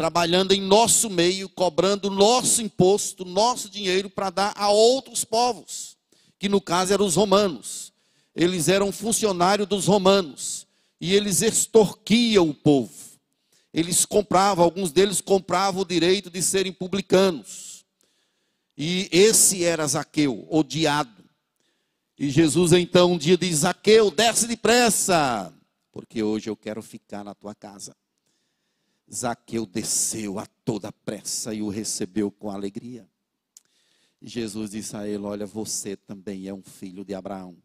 [0.00, 5.94] trabalhando em nosso meio, cobrando nosso imposto, nosso dinheiro para dar a outros povos,
[6.38, 7.92] que no caso eram os romanos.
[8.34, 10.66] Eles eram funcionários dos romanos
[10.98, 12.94] e eles extorquiam o povo.
[13.74, 17.84] Eles compravam, alguns deles compravam o direito de serem publicanos.
[18.78, 21.22] E esse era Zaqueu, odiado.
[22.18, 25.52] E Jesus então um dia diz: Zaqueu, desce depressa,
[25.92, 27.94] porque hoje eu quero ficar na tua casa.
[29.12, 33.08] Zaqueu desceu a toda pressa e o recebeu com alegria.
[34.22, 37.56] Jesus disse a ele: Olha, você também é um filho de Abraão.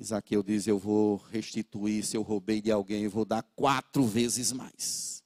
[0.00, 4.52] Zaqueu diz: Eu vou restituir, se eu roubei de alguém, eu vou dar quatro vezes
[4.52, 5.24] mais.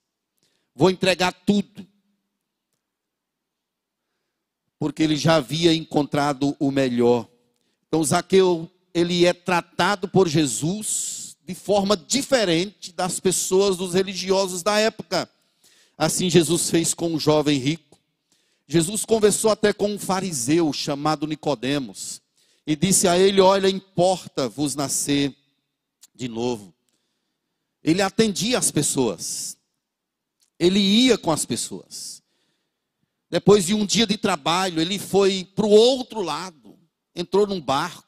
[0.74, 1.86] Vou entregar tudo.
[4.78, 7.28] Porque ele já havia encontrado o melhor.
[7.86, 14.78] Então, Zaqueu, ele é tratado por Jesus de forma diferente das pessoas, dos religiosos da
[14.78, 15.28] época.
[15.98, 17.98] Assim Jesus fez com um jovem rico.
[18.66, 22.22] Jesus conversou até com um fariseu chamado Nicodemos
[22.66, 25.34] e disse a ele: "Olha, importa vos nascer
[26.14, 26.72] de novo".
[27.82, 29.56] Ele atendia as pessoas.
[30.58, 32.22] Ele ia com as pessoas.
[33.28, 36.78] Depois de um dia de trabalho, ele foi para o outro lado,
[37.14, 38.01] entrou num barco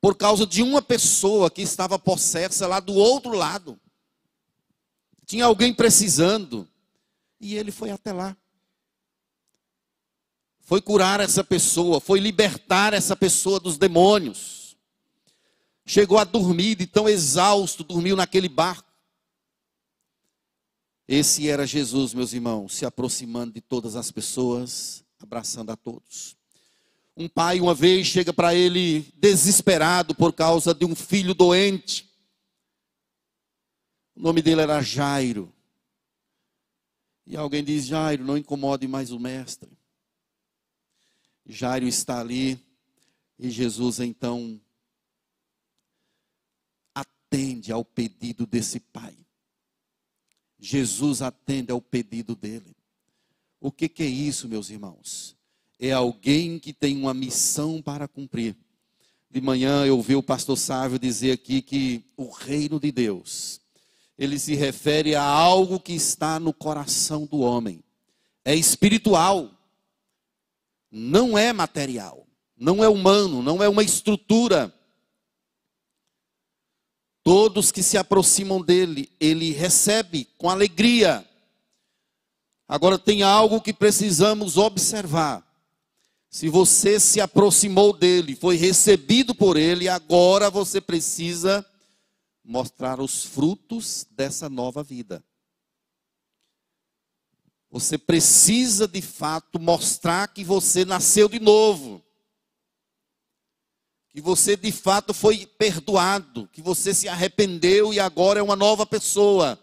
[0.00, 3.78] por causa de uma pessoa que estava possessa lá do outro lado.
[5.26, 6.66] Tinha alguém precisando.
[7.38, 8.36] E ele foi até lá.
[10.60, 14.76] Foi curar essa pessoa, foi libertar essa pessoa dos demônios.
[15.84, 18.88] Chegou a dormir, de tão exausto, dormiu naquele barco.
[21.08, 26.39] Esse era Jesus, meus irmãos, se aproximando de todas as pessoas, abraçando a todos.
[27.16, 32.08] Um pai, uma vez, chega para ele desesperado por causa de um filho doente.
[34.14, 35.52] O nome dele era Jairo.
[37.26, 39.70] E alguém diz: Jairo, não incomode mais o mestre.
[41.46, 42.58] Jairo está ali
[43.38, 44.60] e Jesus então
[46.94, 49.16] atende ao pedido desse pai.
[50.58, 52.76] Jesus atende ao pedido dele.
[53.58, 55.36] O que, que é isso, meus irmãos?
[55.80, 58.54] É alguém que tem uma missão para cumprir.
[59.30, 63.60] De manhã eu ouvi o pastor Sávio dizer aqui que o reino de Deus,
[64.18, 67.82] ele se refere a algo que está no coração do homem.
[68.44, 69.50] É espiritual,
[70.90, 74.74] não é material, não é humano, não é uma estrutura.
[77.22, 81.26] Todos que se aproximam dele, ele recebe com alegria.
[82.68, 85.49] Agora tem algo que precisamos observar.
[86.30, 91.66] Se você se aproximou dele, foi recebido por ele, agora você precisa
[92.44, 95.24] mostrar os frutos dessa nova vida.
[97.68, 102.00] Você precisa de fato mostrar que você nasceu de novo.
[104.08, 108.86] Que você de fato foi perdoado, que você se arrependeu e agora é uma nova
[108.86, 109.58] pessoa.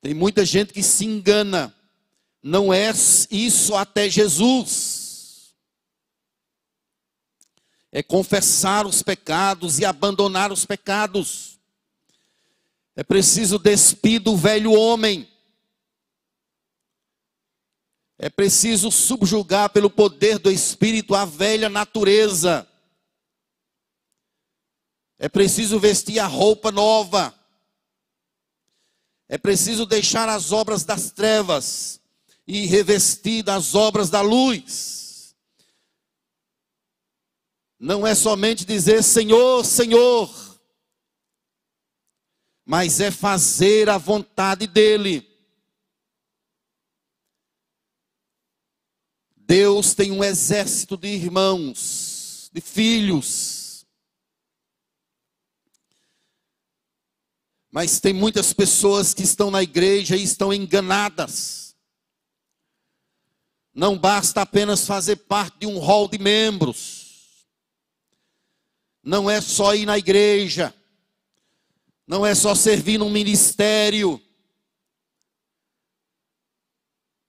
[0.00, 1.74] Tem muita gente que se engana
[2.42, 2.90] não é
[3.30, 5.54] isso até Jesus.
[7.92, 11.58] É confessar os pecados e abandonar os pecados.
[12.96, 15.28] É preciso despir do velho homem.
[18.18, 22.66] É preciso subjugar pelo poder do Espírito a velha natureza.
[25.18, 27.34] É preciso vestir a roupa nova.
[29.28, 31.99] É preciso deixar as obras das trevas
[32.52, 35.36] e revestir das obras da luz.
[37.78, 40.60] Não é somente dizer Senhor, Senhor,
[42.64, 45.24] mas é fazer a vontade dEle.
[49.36, 53.86] Deus tem um exército de irmãos, de filhos.
[57.70, 61.69] Mas tem muitas pessoas que estão na igreja e estão enganadas.
[63.74, 67.46] Não basta apenas fazer parte de um hall de membros.
[69.02, 70.74] Não é só ir na igreja.
[72.06, 74.20] Não é só servir num ministério.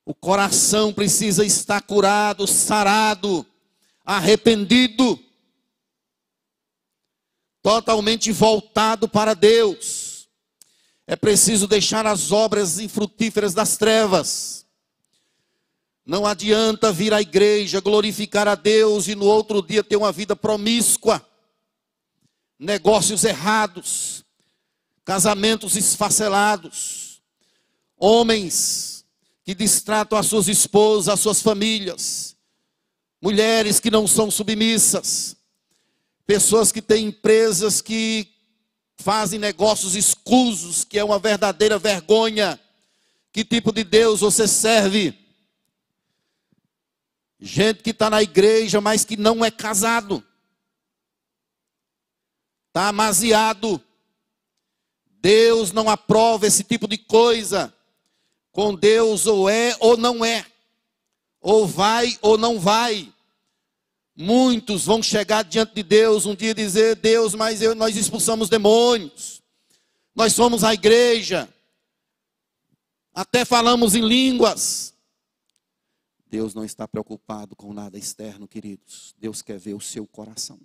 [0.04, 3.46] O coração precisa estar curado, sarado,
[4.04, 5.24] arrependido,
[7.62, 10.28] totalmente voltado para Deus.
[11.06, 14.62] É preciso deixar as obras infrutíferas das trevas
[16.06, 20.36] não adianta vir à igreja, glorificar a Deus e no outro dia ter uma vida
[20.36, 21.26] promíscua,
[22.58, 24.24] negócios errados,
[25.04, 27.02] casamentos esfacelados,
[28.04, 29.06] Homens
[29.44, 32.36] que distratam as suas esposas, as suas famílias.
[33.22, 35.36] Mulheres que não são submissas.
[36.26, 38.28] Pessoas que têm empresas que
[38.98, 42.60] fazem negócios escusos, que é uma verdadeira vergonha.
[43.32, 45.14] Que tipo de Deus você serve?
[47.42, 50.24] Gente que está na igreja, mas que não é casado.
[52.68, 53.84] Está amaziado.
[55.20, 57.74] Deus não aprova esse tipo de coisa.
[58.52, 60.46] Com Deus ou é ou não é.
[61.42, 63.12] Ou vai ou não vai.
[64.16, 68.50] Muitos vão chegar diante de Deus um dia e dizer: Deus, mas eu, nós expulsamos
[68.50, 69.42] demônios.
[70.14, 71.50] Nós somos a igreja.
[73.16, 74.94] Até falamos em línguas.
[76.32, 79.14] Deus não está preocupado com nada externo, queridos.
[79.20, 80.58] Deus quer ver o seu coração.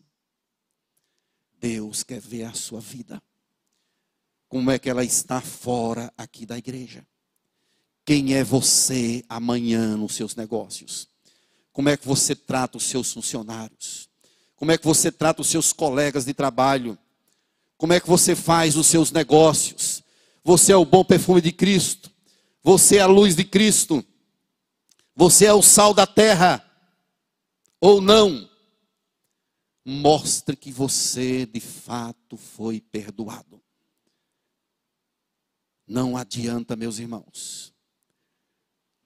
[1.59, 3.21] Deus quer ver a sua vida.
[4.49, 7.05] Como é que ela está fora aqui da igreja?
[8.05, 11.09] Quem é você amanhã nos seus negócios?
[11.73, 14.09] Como é que você trata os seus funcionários?
[14.55, 16.97] Como é que você trata os seus colegas de trabalho?
[17.77, 20.01] Como é que você faz os seus negócios?
[20.45, 22.09] Você é o bom perfume de Cristo.
[22.63, 24.05] Você é a luz de Cristo.
[25.17, 26.63] Você é o sal da terra
[27.81, 28.49] ou não?
[29.83, 33.63] Mostre que você de fato foi perdoado.
[35.87, 37.73] Não adianta, meus irmãos.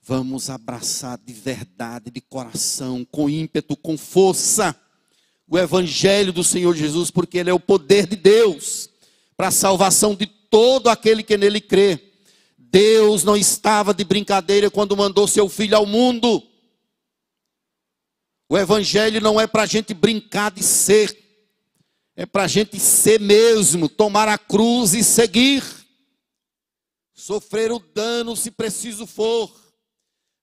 [0.02, 4.74] Vamos abraçar de verdade, de coração, com ímpeto, com força,
[5.46, 8.90] o Evangelho do Senhor Jesus, porque Ele é o poder de Deus
[9.36, 12.09] para a salvação de todo aquele que nele crê.
[12.70, 16.42] Deus não estava de brincadeira quando mandou seu filho ao mundo.
[18.48, 21.16] O Evangelho não é para a gente brincar de ser,
[22.16, 25.62] é para a gente ser mesmo, tomar a cruz e seguir,
[27.12, 29.54] sofrer o dano se preciso for,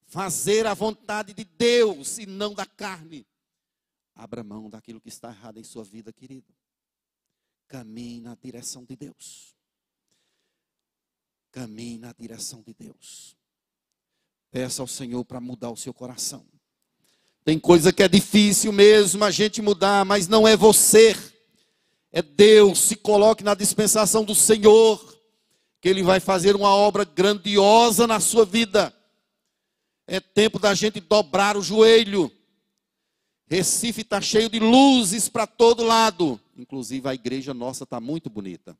[0.05, 3.27] fazer a vontade de Deus e não da carne.
[4.15, 6.53] Abra mão daquilo que está errado em sua vida, querido.
[7.67, 9.56] Caminhe na direção de Deus.
[11.51, 13.35] Caminhe na direção de Deus.
[14.51, 16.45] Peça ao Senhor para mudar o seu coração.
[17.43, 21.15] Tem coisa que é difícil mesmo a gente mudar, mas não é você,
[22.11, 22.79] é Deus.
[22.79, 25.17] Se coloque na dispensação do Senhor,
[25.79, 28.93] que Ele vai fazer uma obra grandiosa na sua vida.
[30.05, 32.31] É tempo da gente dobrar o joelho.
[33.49, 36.39] Recife está cheio de luzes para todo lado.
[36.57, 38.77] Inclusive a igreja nossa está muito bonita.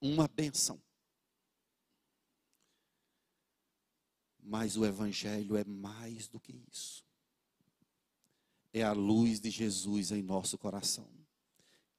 [0.00, 0.80] Uma benção.
[4.42, 7.04] Mas o Evangelho é mais do que isso.
[8.72, 11.08] É a luz de Jesus em nosso coração,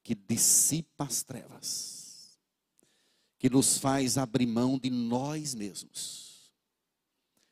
[0.03, 2.39] que dissipa as trevas,
[3.37, 6.51] que nos faz abrir mão de nós mesmos,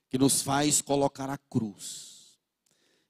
[0.10, 2.38] que nos faz colocar a cruz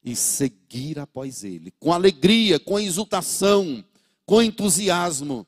[0.03, 3.83] e seguir após Ele, com alegria, com exultação,
[4.25, 5.45] com entusiasmo,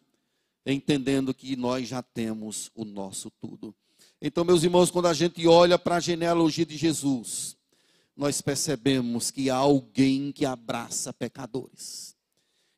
[0.74, 3.74] entendendo que nós já temos o nosso tudo.
[4.22, 7.56] Então, meus irmãos, quando a gente olha para a genealogia de Jesus,
[8.16, 12.16] nós percebemos que há alguém que abraça pecadores.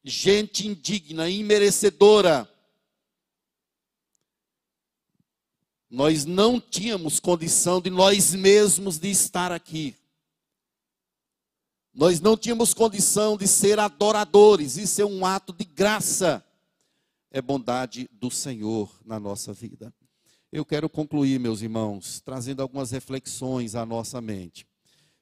[0.04, 2.50] Gente indigna, imerecedora.
[5.90, 9.96] Nós não tínhamos condição de nós mesmos de estar aqui.
[11.94, 14.78] Nós não tínhamos condição de ser adoradores.
[14.78, 16.46] Isso é um ato de graça.
[17.32, 19.94] É bondade do Senhor na nossa vida.
[20.52, 24.66] Eu quero concluir, meus irmãos, trazendo algumas reflexões à nossa mente.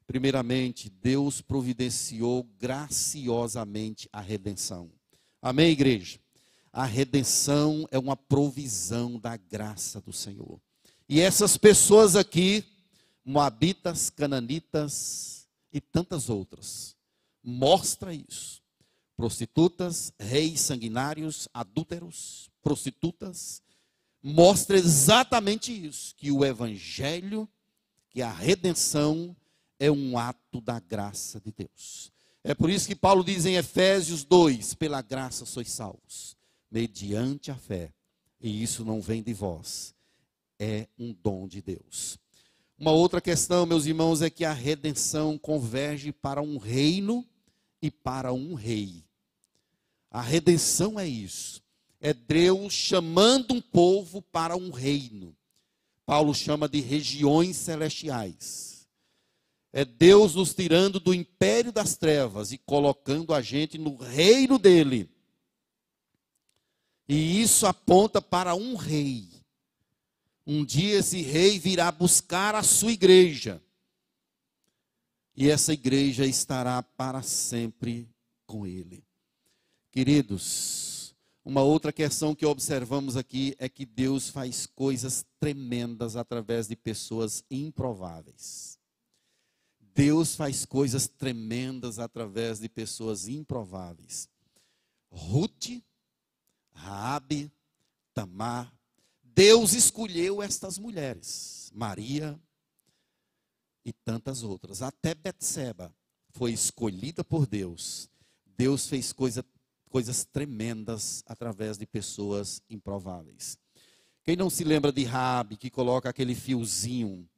[0.06, 4.90] Primeiramente, Deus providenciou graciosamente a redenção.
[5.42, 6.18] Amém, igreja?
[6.72, 10.58] A redenção é uma provisão da graça do Senhor.
[11.06, 12.64] E essas pessoas aqui,
[13.22, 16.96] Moabitas, Cananitas e tantas outras,
[17.42, 18.62] mostra isso.
[19.18, 23.60] Prostitutas, reis sanguinários, adúlteros, prostitutas,
[24.22, 27.48] mostra exatamente isso: que o Evangelho,
[28.10, 29.36] que a redenção
[29.76, 32.12] é um ato da graça de Deus.
[32.44, 36.36] É por isso que Paulo diz em Efésios 2: pela graça sois salvos,
[36.70, 37.92] mediante a fé,
[38.40, 39.96] e isso não vem de vós,
[40.60, 42.16] é um dom de Deus.
[42.78, 47.26] Uma outra questão, meus irmãos, é que a redenção converge para um reino
[47.82, 49.07] e para um rei.
[50.10, 51.62] A redenção é isso
[52.00, 55.36] é Deus chamando um povo para um reino.
[56.06, 58.88] Paulo chama de regiões celestiais.
[59.72, 65.10] É Deus nos tirando do império das trevas e colocando a gente no reino dele.
[67.06, 69.28] E isso aponta para um rei.
[70.46, 73.62] Um dia esse rei virá buscar a sua igreja.
[75.36, 78.08] E essa igreja estará para sempre
[78.46, 79.07] com ele.
[79.98, 81.12] Queridos,
[81.44, 87.42] uma outra questão que observamos aqui é que Deus faz coisas tremendas através de pessoas
[87.50, 88.78] improváveis.
[89.92, 94.28] Deus faz coisas tremendas através de pessoas improváveis.
[95.10, 95.82] Ruth,
[96.70, 97.50] Raabe,
[98.14, 98.72] Tamar,
[99.20, 102.40] Deus escolheu estas mulheres, Maria
[103.84, 104.80] e tantas outras.
[104.80, 105.92] Até Betseba
[106.30, 108.08] foi escolhida por Deus.
[108.56, 109.44] Deus fez coisa,
[109.88, 113.58] coisas tremendas através de pessoas improváveis.
[114.22, 117.28] Quem não se lembra de Rabi que coloca aquele fiozinho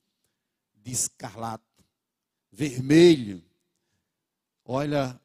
[0.74, 1.64] de escarlate,
[2.50, 3.42] vermelho?
[4.64, 5.20] Olha,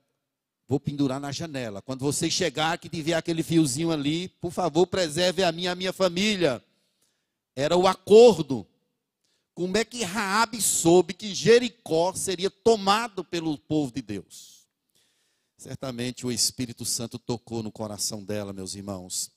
[0.67, 1.81] vou pendurar na janela.
[1.81, 5.91] Quando você chegar que tiver aquele fiozinho ali, por favor, preserve a minha a minha
[5.91, 6.63] família.
[7.55, 8.65] Era o acordo.
[9.53, 14.54] Como é que Raabe soube que Jericó seria tomado pelo povo de Deus?
[15.65, 19.31] Certamente o Espírito Santo tocou no coração dela, meus irmãos.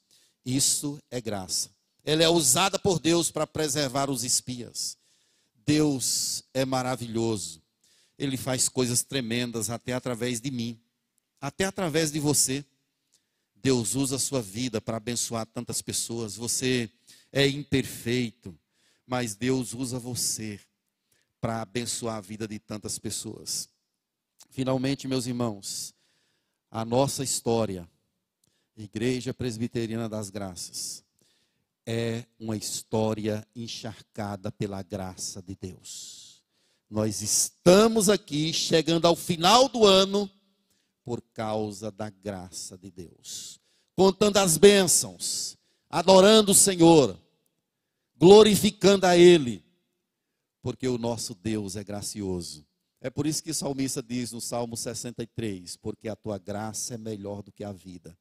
[0.45, 1.71] Isso é graça.
[2.05, 4.99] Ela é usada por Deus para preservar os espias.
[5.65, 7.63] Deus é maravilhoso.
[8.19, 10.79] Ele faz coisas tremendas até através de mim
[11.41, 12.63] até através de você.
[13.55, 16.37] Deus usa a sua vida para abençoar tantas pessoas.
[16.37, 16.91] Você
[17.33, 18.55] é imperfeito,
[19.07, 20.61] mas Deus usa você
[21.41, 23.67] para abençoar a vida de tantas pessoas.
[24.51, 25.97] Finalmente, meus irmãos,
[26.71, 27.89] a nossa história,
[28.77, 31.05] Igreja Presbiteriana das Graças,
[31.87, 36.43] é uma história encharcada pela graça de Deus.
[36.91, 40.31] Nós estamos aqui chegando ao final do ano
[41.03, 43.59] por causa da graça de Deus.
[43.97, 45.57] Contando as bênçãos,
[45.89, 47.19] adorando o Senhor,
[48.15, 49.65] glorificando a Ele,
[50.61, 52.68] porque o nosso Deus é gracioso.
[53.01, 56.99] É por isso que o salmista diz no Salmo 63: Porque a tua graça é
[56.99, 58.17] melhor do que a vida,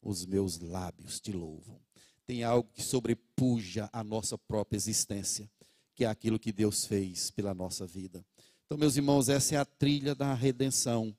[0.00, 1.80] os meus lábios te louvam.
[2.26, 5.50] Tem algo que sobrepuja a nossa própria existência,
[5.94, 8.24] que é aquilo que Deus fez pela nossa vida.
[8.64, 11.14] Então, meus irmãos, essa é a trilha da redenção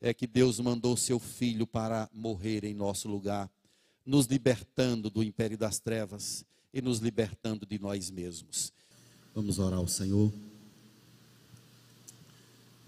[0.00, 3.50] é que Deus mandou seu filho para morrer em nosso lugar,
[4.06, 8.72] nos libertando do império das trevas e nos libertando de nós mesmos.
[9.34, 10.32] Vamos orar ao Senhor.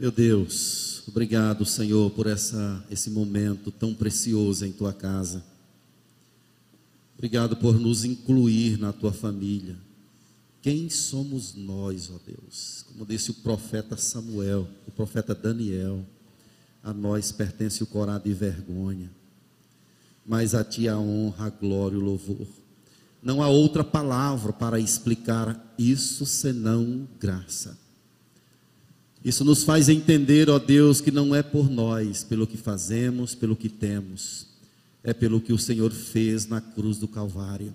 [0.00, 5.44] Meu Deus, obrigado, Senhor, por essa, esse momento tão precioso em tua casa.
[7.18, 9.76] Obrigado por nos incluir na tua família.
[10.62, 12.86] Quem somos nós, ó Deus?
[12.88, 16.02] Como disse o profeta Samuel, o profeta Daniel
[16.82, 19.10] a nós pertence o corado e vergonha,
[20.24, 22.46] mas a ti a honra, a glória e o louvor.
[23.22, 27.89] Não há outra palavra para explicar isso senão graça.
[29.24, 33.54] Isso nos faz entender, ó Deus, que não é por nós, pelo que fazemos, pelo
[33.54, 34.46] que temos,
[35.04, 37.74] é pelo que o Senhor fez na cruz do Calvário.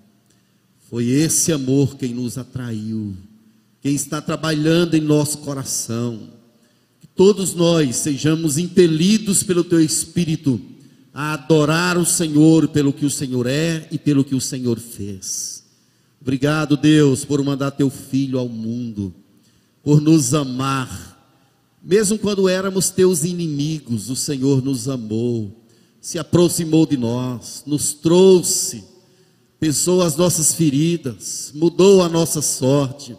[0.89, 3.15] Foi esse amor quem nos atraiu,
[3.81, 6.35] quem está trabalhando em nosso coração
[7.15, 10.59] todos nós sejamos impelidos pelo Teu Espírito
[11.13, 15.63] a adorar o Senhor pelo que o Senhor é e pelo que o Senhor fez.
[16.21, 19.13] Obrigado, Deus, por mandar Teu Filho ao mundo,
[19.81, 21.14] por nos amar.
[21.85, 25.63] Mesmo quando éramos Teus inimigos, o Senhor nos amou,
[26.01, 28.83] se aproximou de nós, nos trouxe,
[29.59, 33.15] pesou as nossas feridas, mudou a nossa sorte.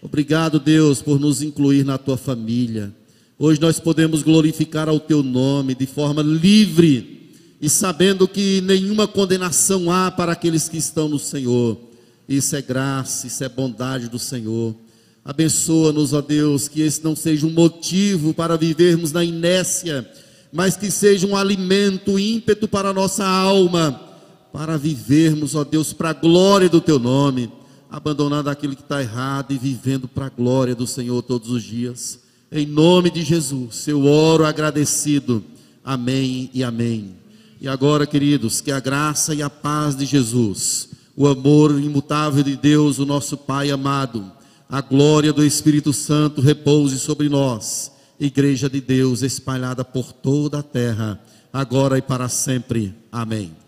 [0.00, 2.90] Obrigado, Deus, por nos incluir na Tua família.
[3.38, 9.90] Hoje nós podemos glorificar ao teu nome de forma livre e sabendo que nenhuma condenação
[9.90, 11.78] há para aqueles que estão no Senhor.
[12.26, 14.74] Isso é graça, isso é bondade do Senhor.
[15.26, 20.08] Abençoa-nos, ó Deus, que esse não seja um motivo para vivermos na inércia,
[20.52, 24.00] mas que seja um alimento, ímpeto para a nossa alma,
[24.52, 27.50] para vivermos, ó Deus, para a glória do teu nome,
[27.90, 32.20] abandonando aquilo que está errado e vivendo para a glória do Senhor todos os dias.
[32.52, 35.42] Em nome de Jesus, eu oro agradecido.
[35.84, 37.16] Amém e amém.
[37.60, 42.54] E agora, queridos, que a graça e a paz de Jesus, o amor imutável de
[42.54, 44.35] Deus, o nosso Pai amado,
[44.68, 50.62] a glória do Espírito Santo repouse sobre nós, Igreja de Deus espalhada por toda a
[50.62, 51.20] terra,
[51.52, 52.94] agora e para sempre.
[53.12, 53.65] Amém.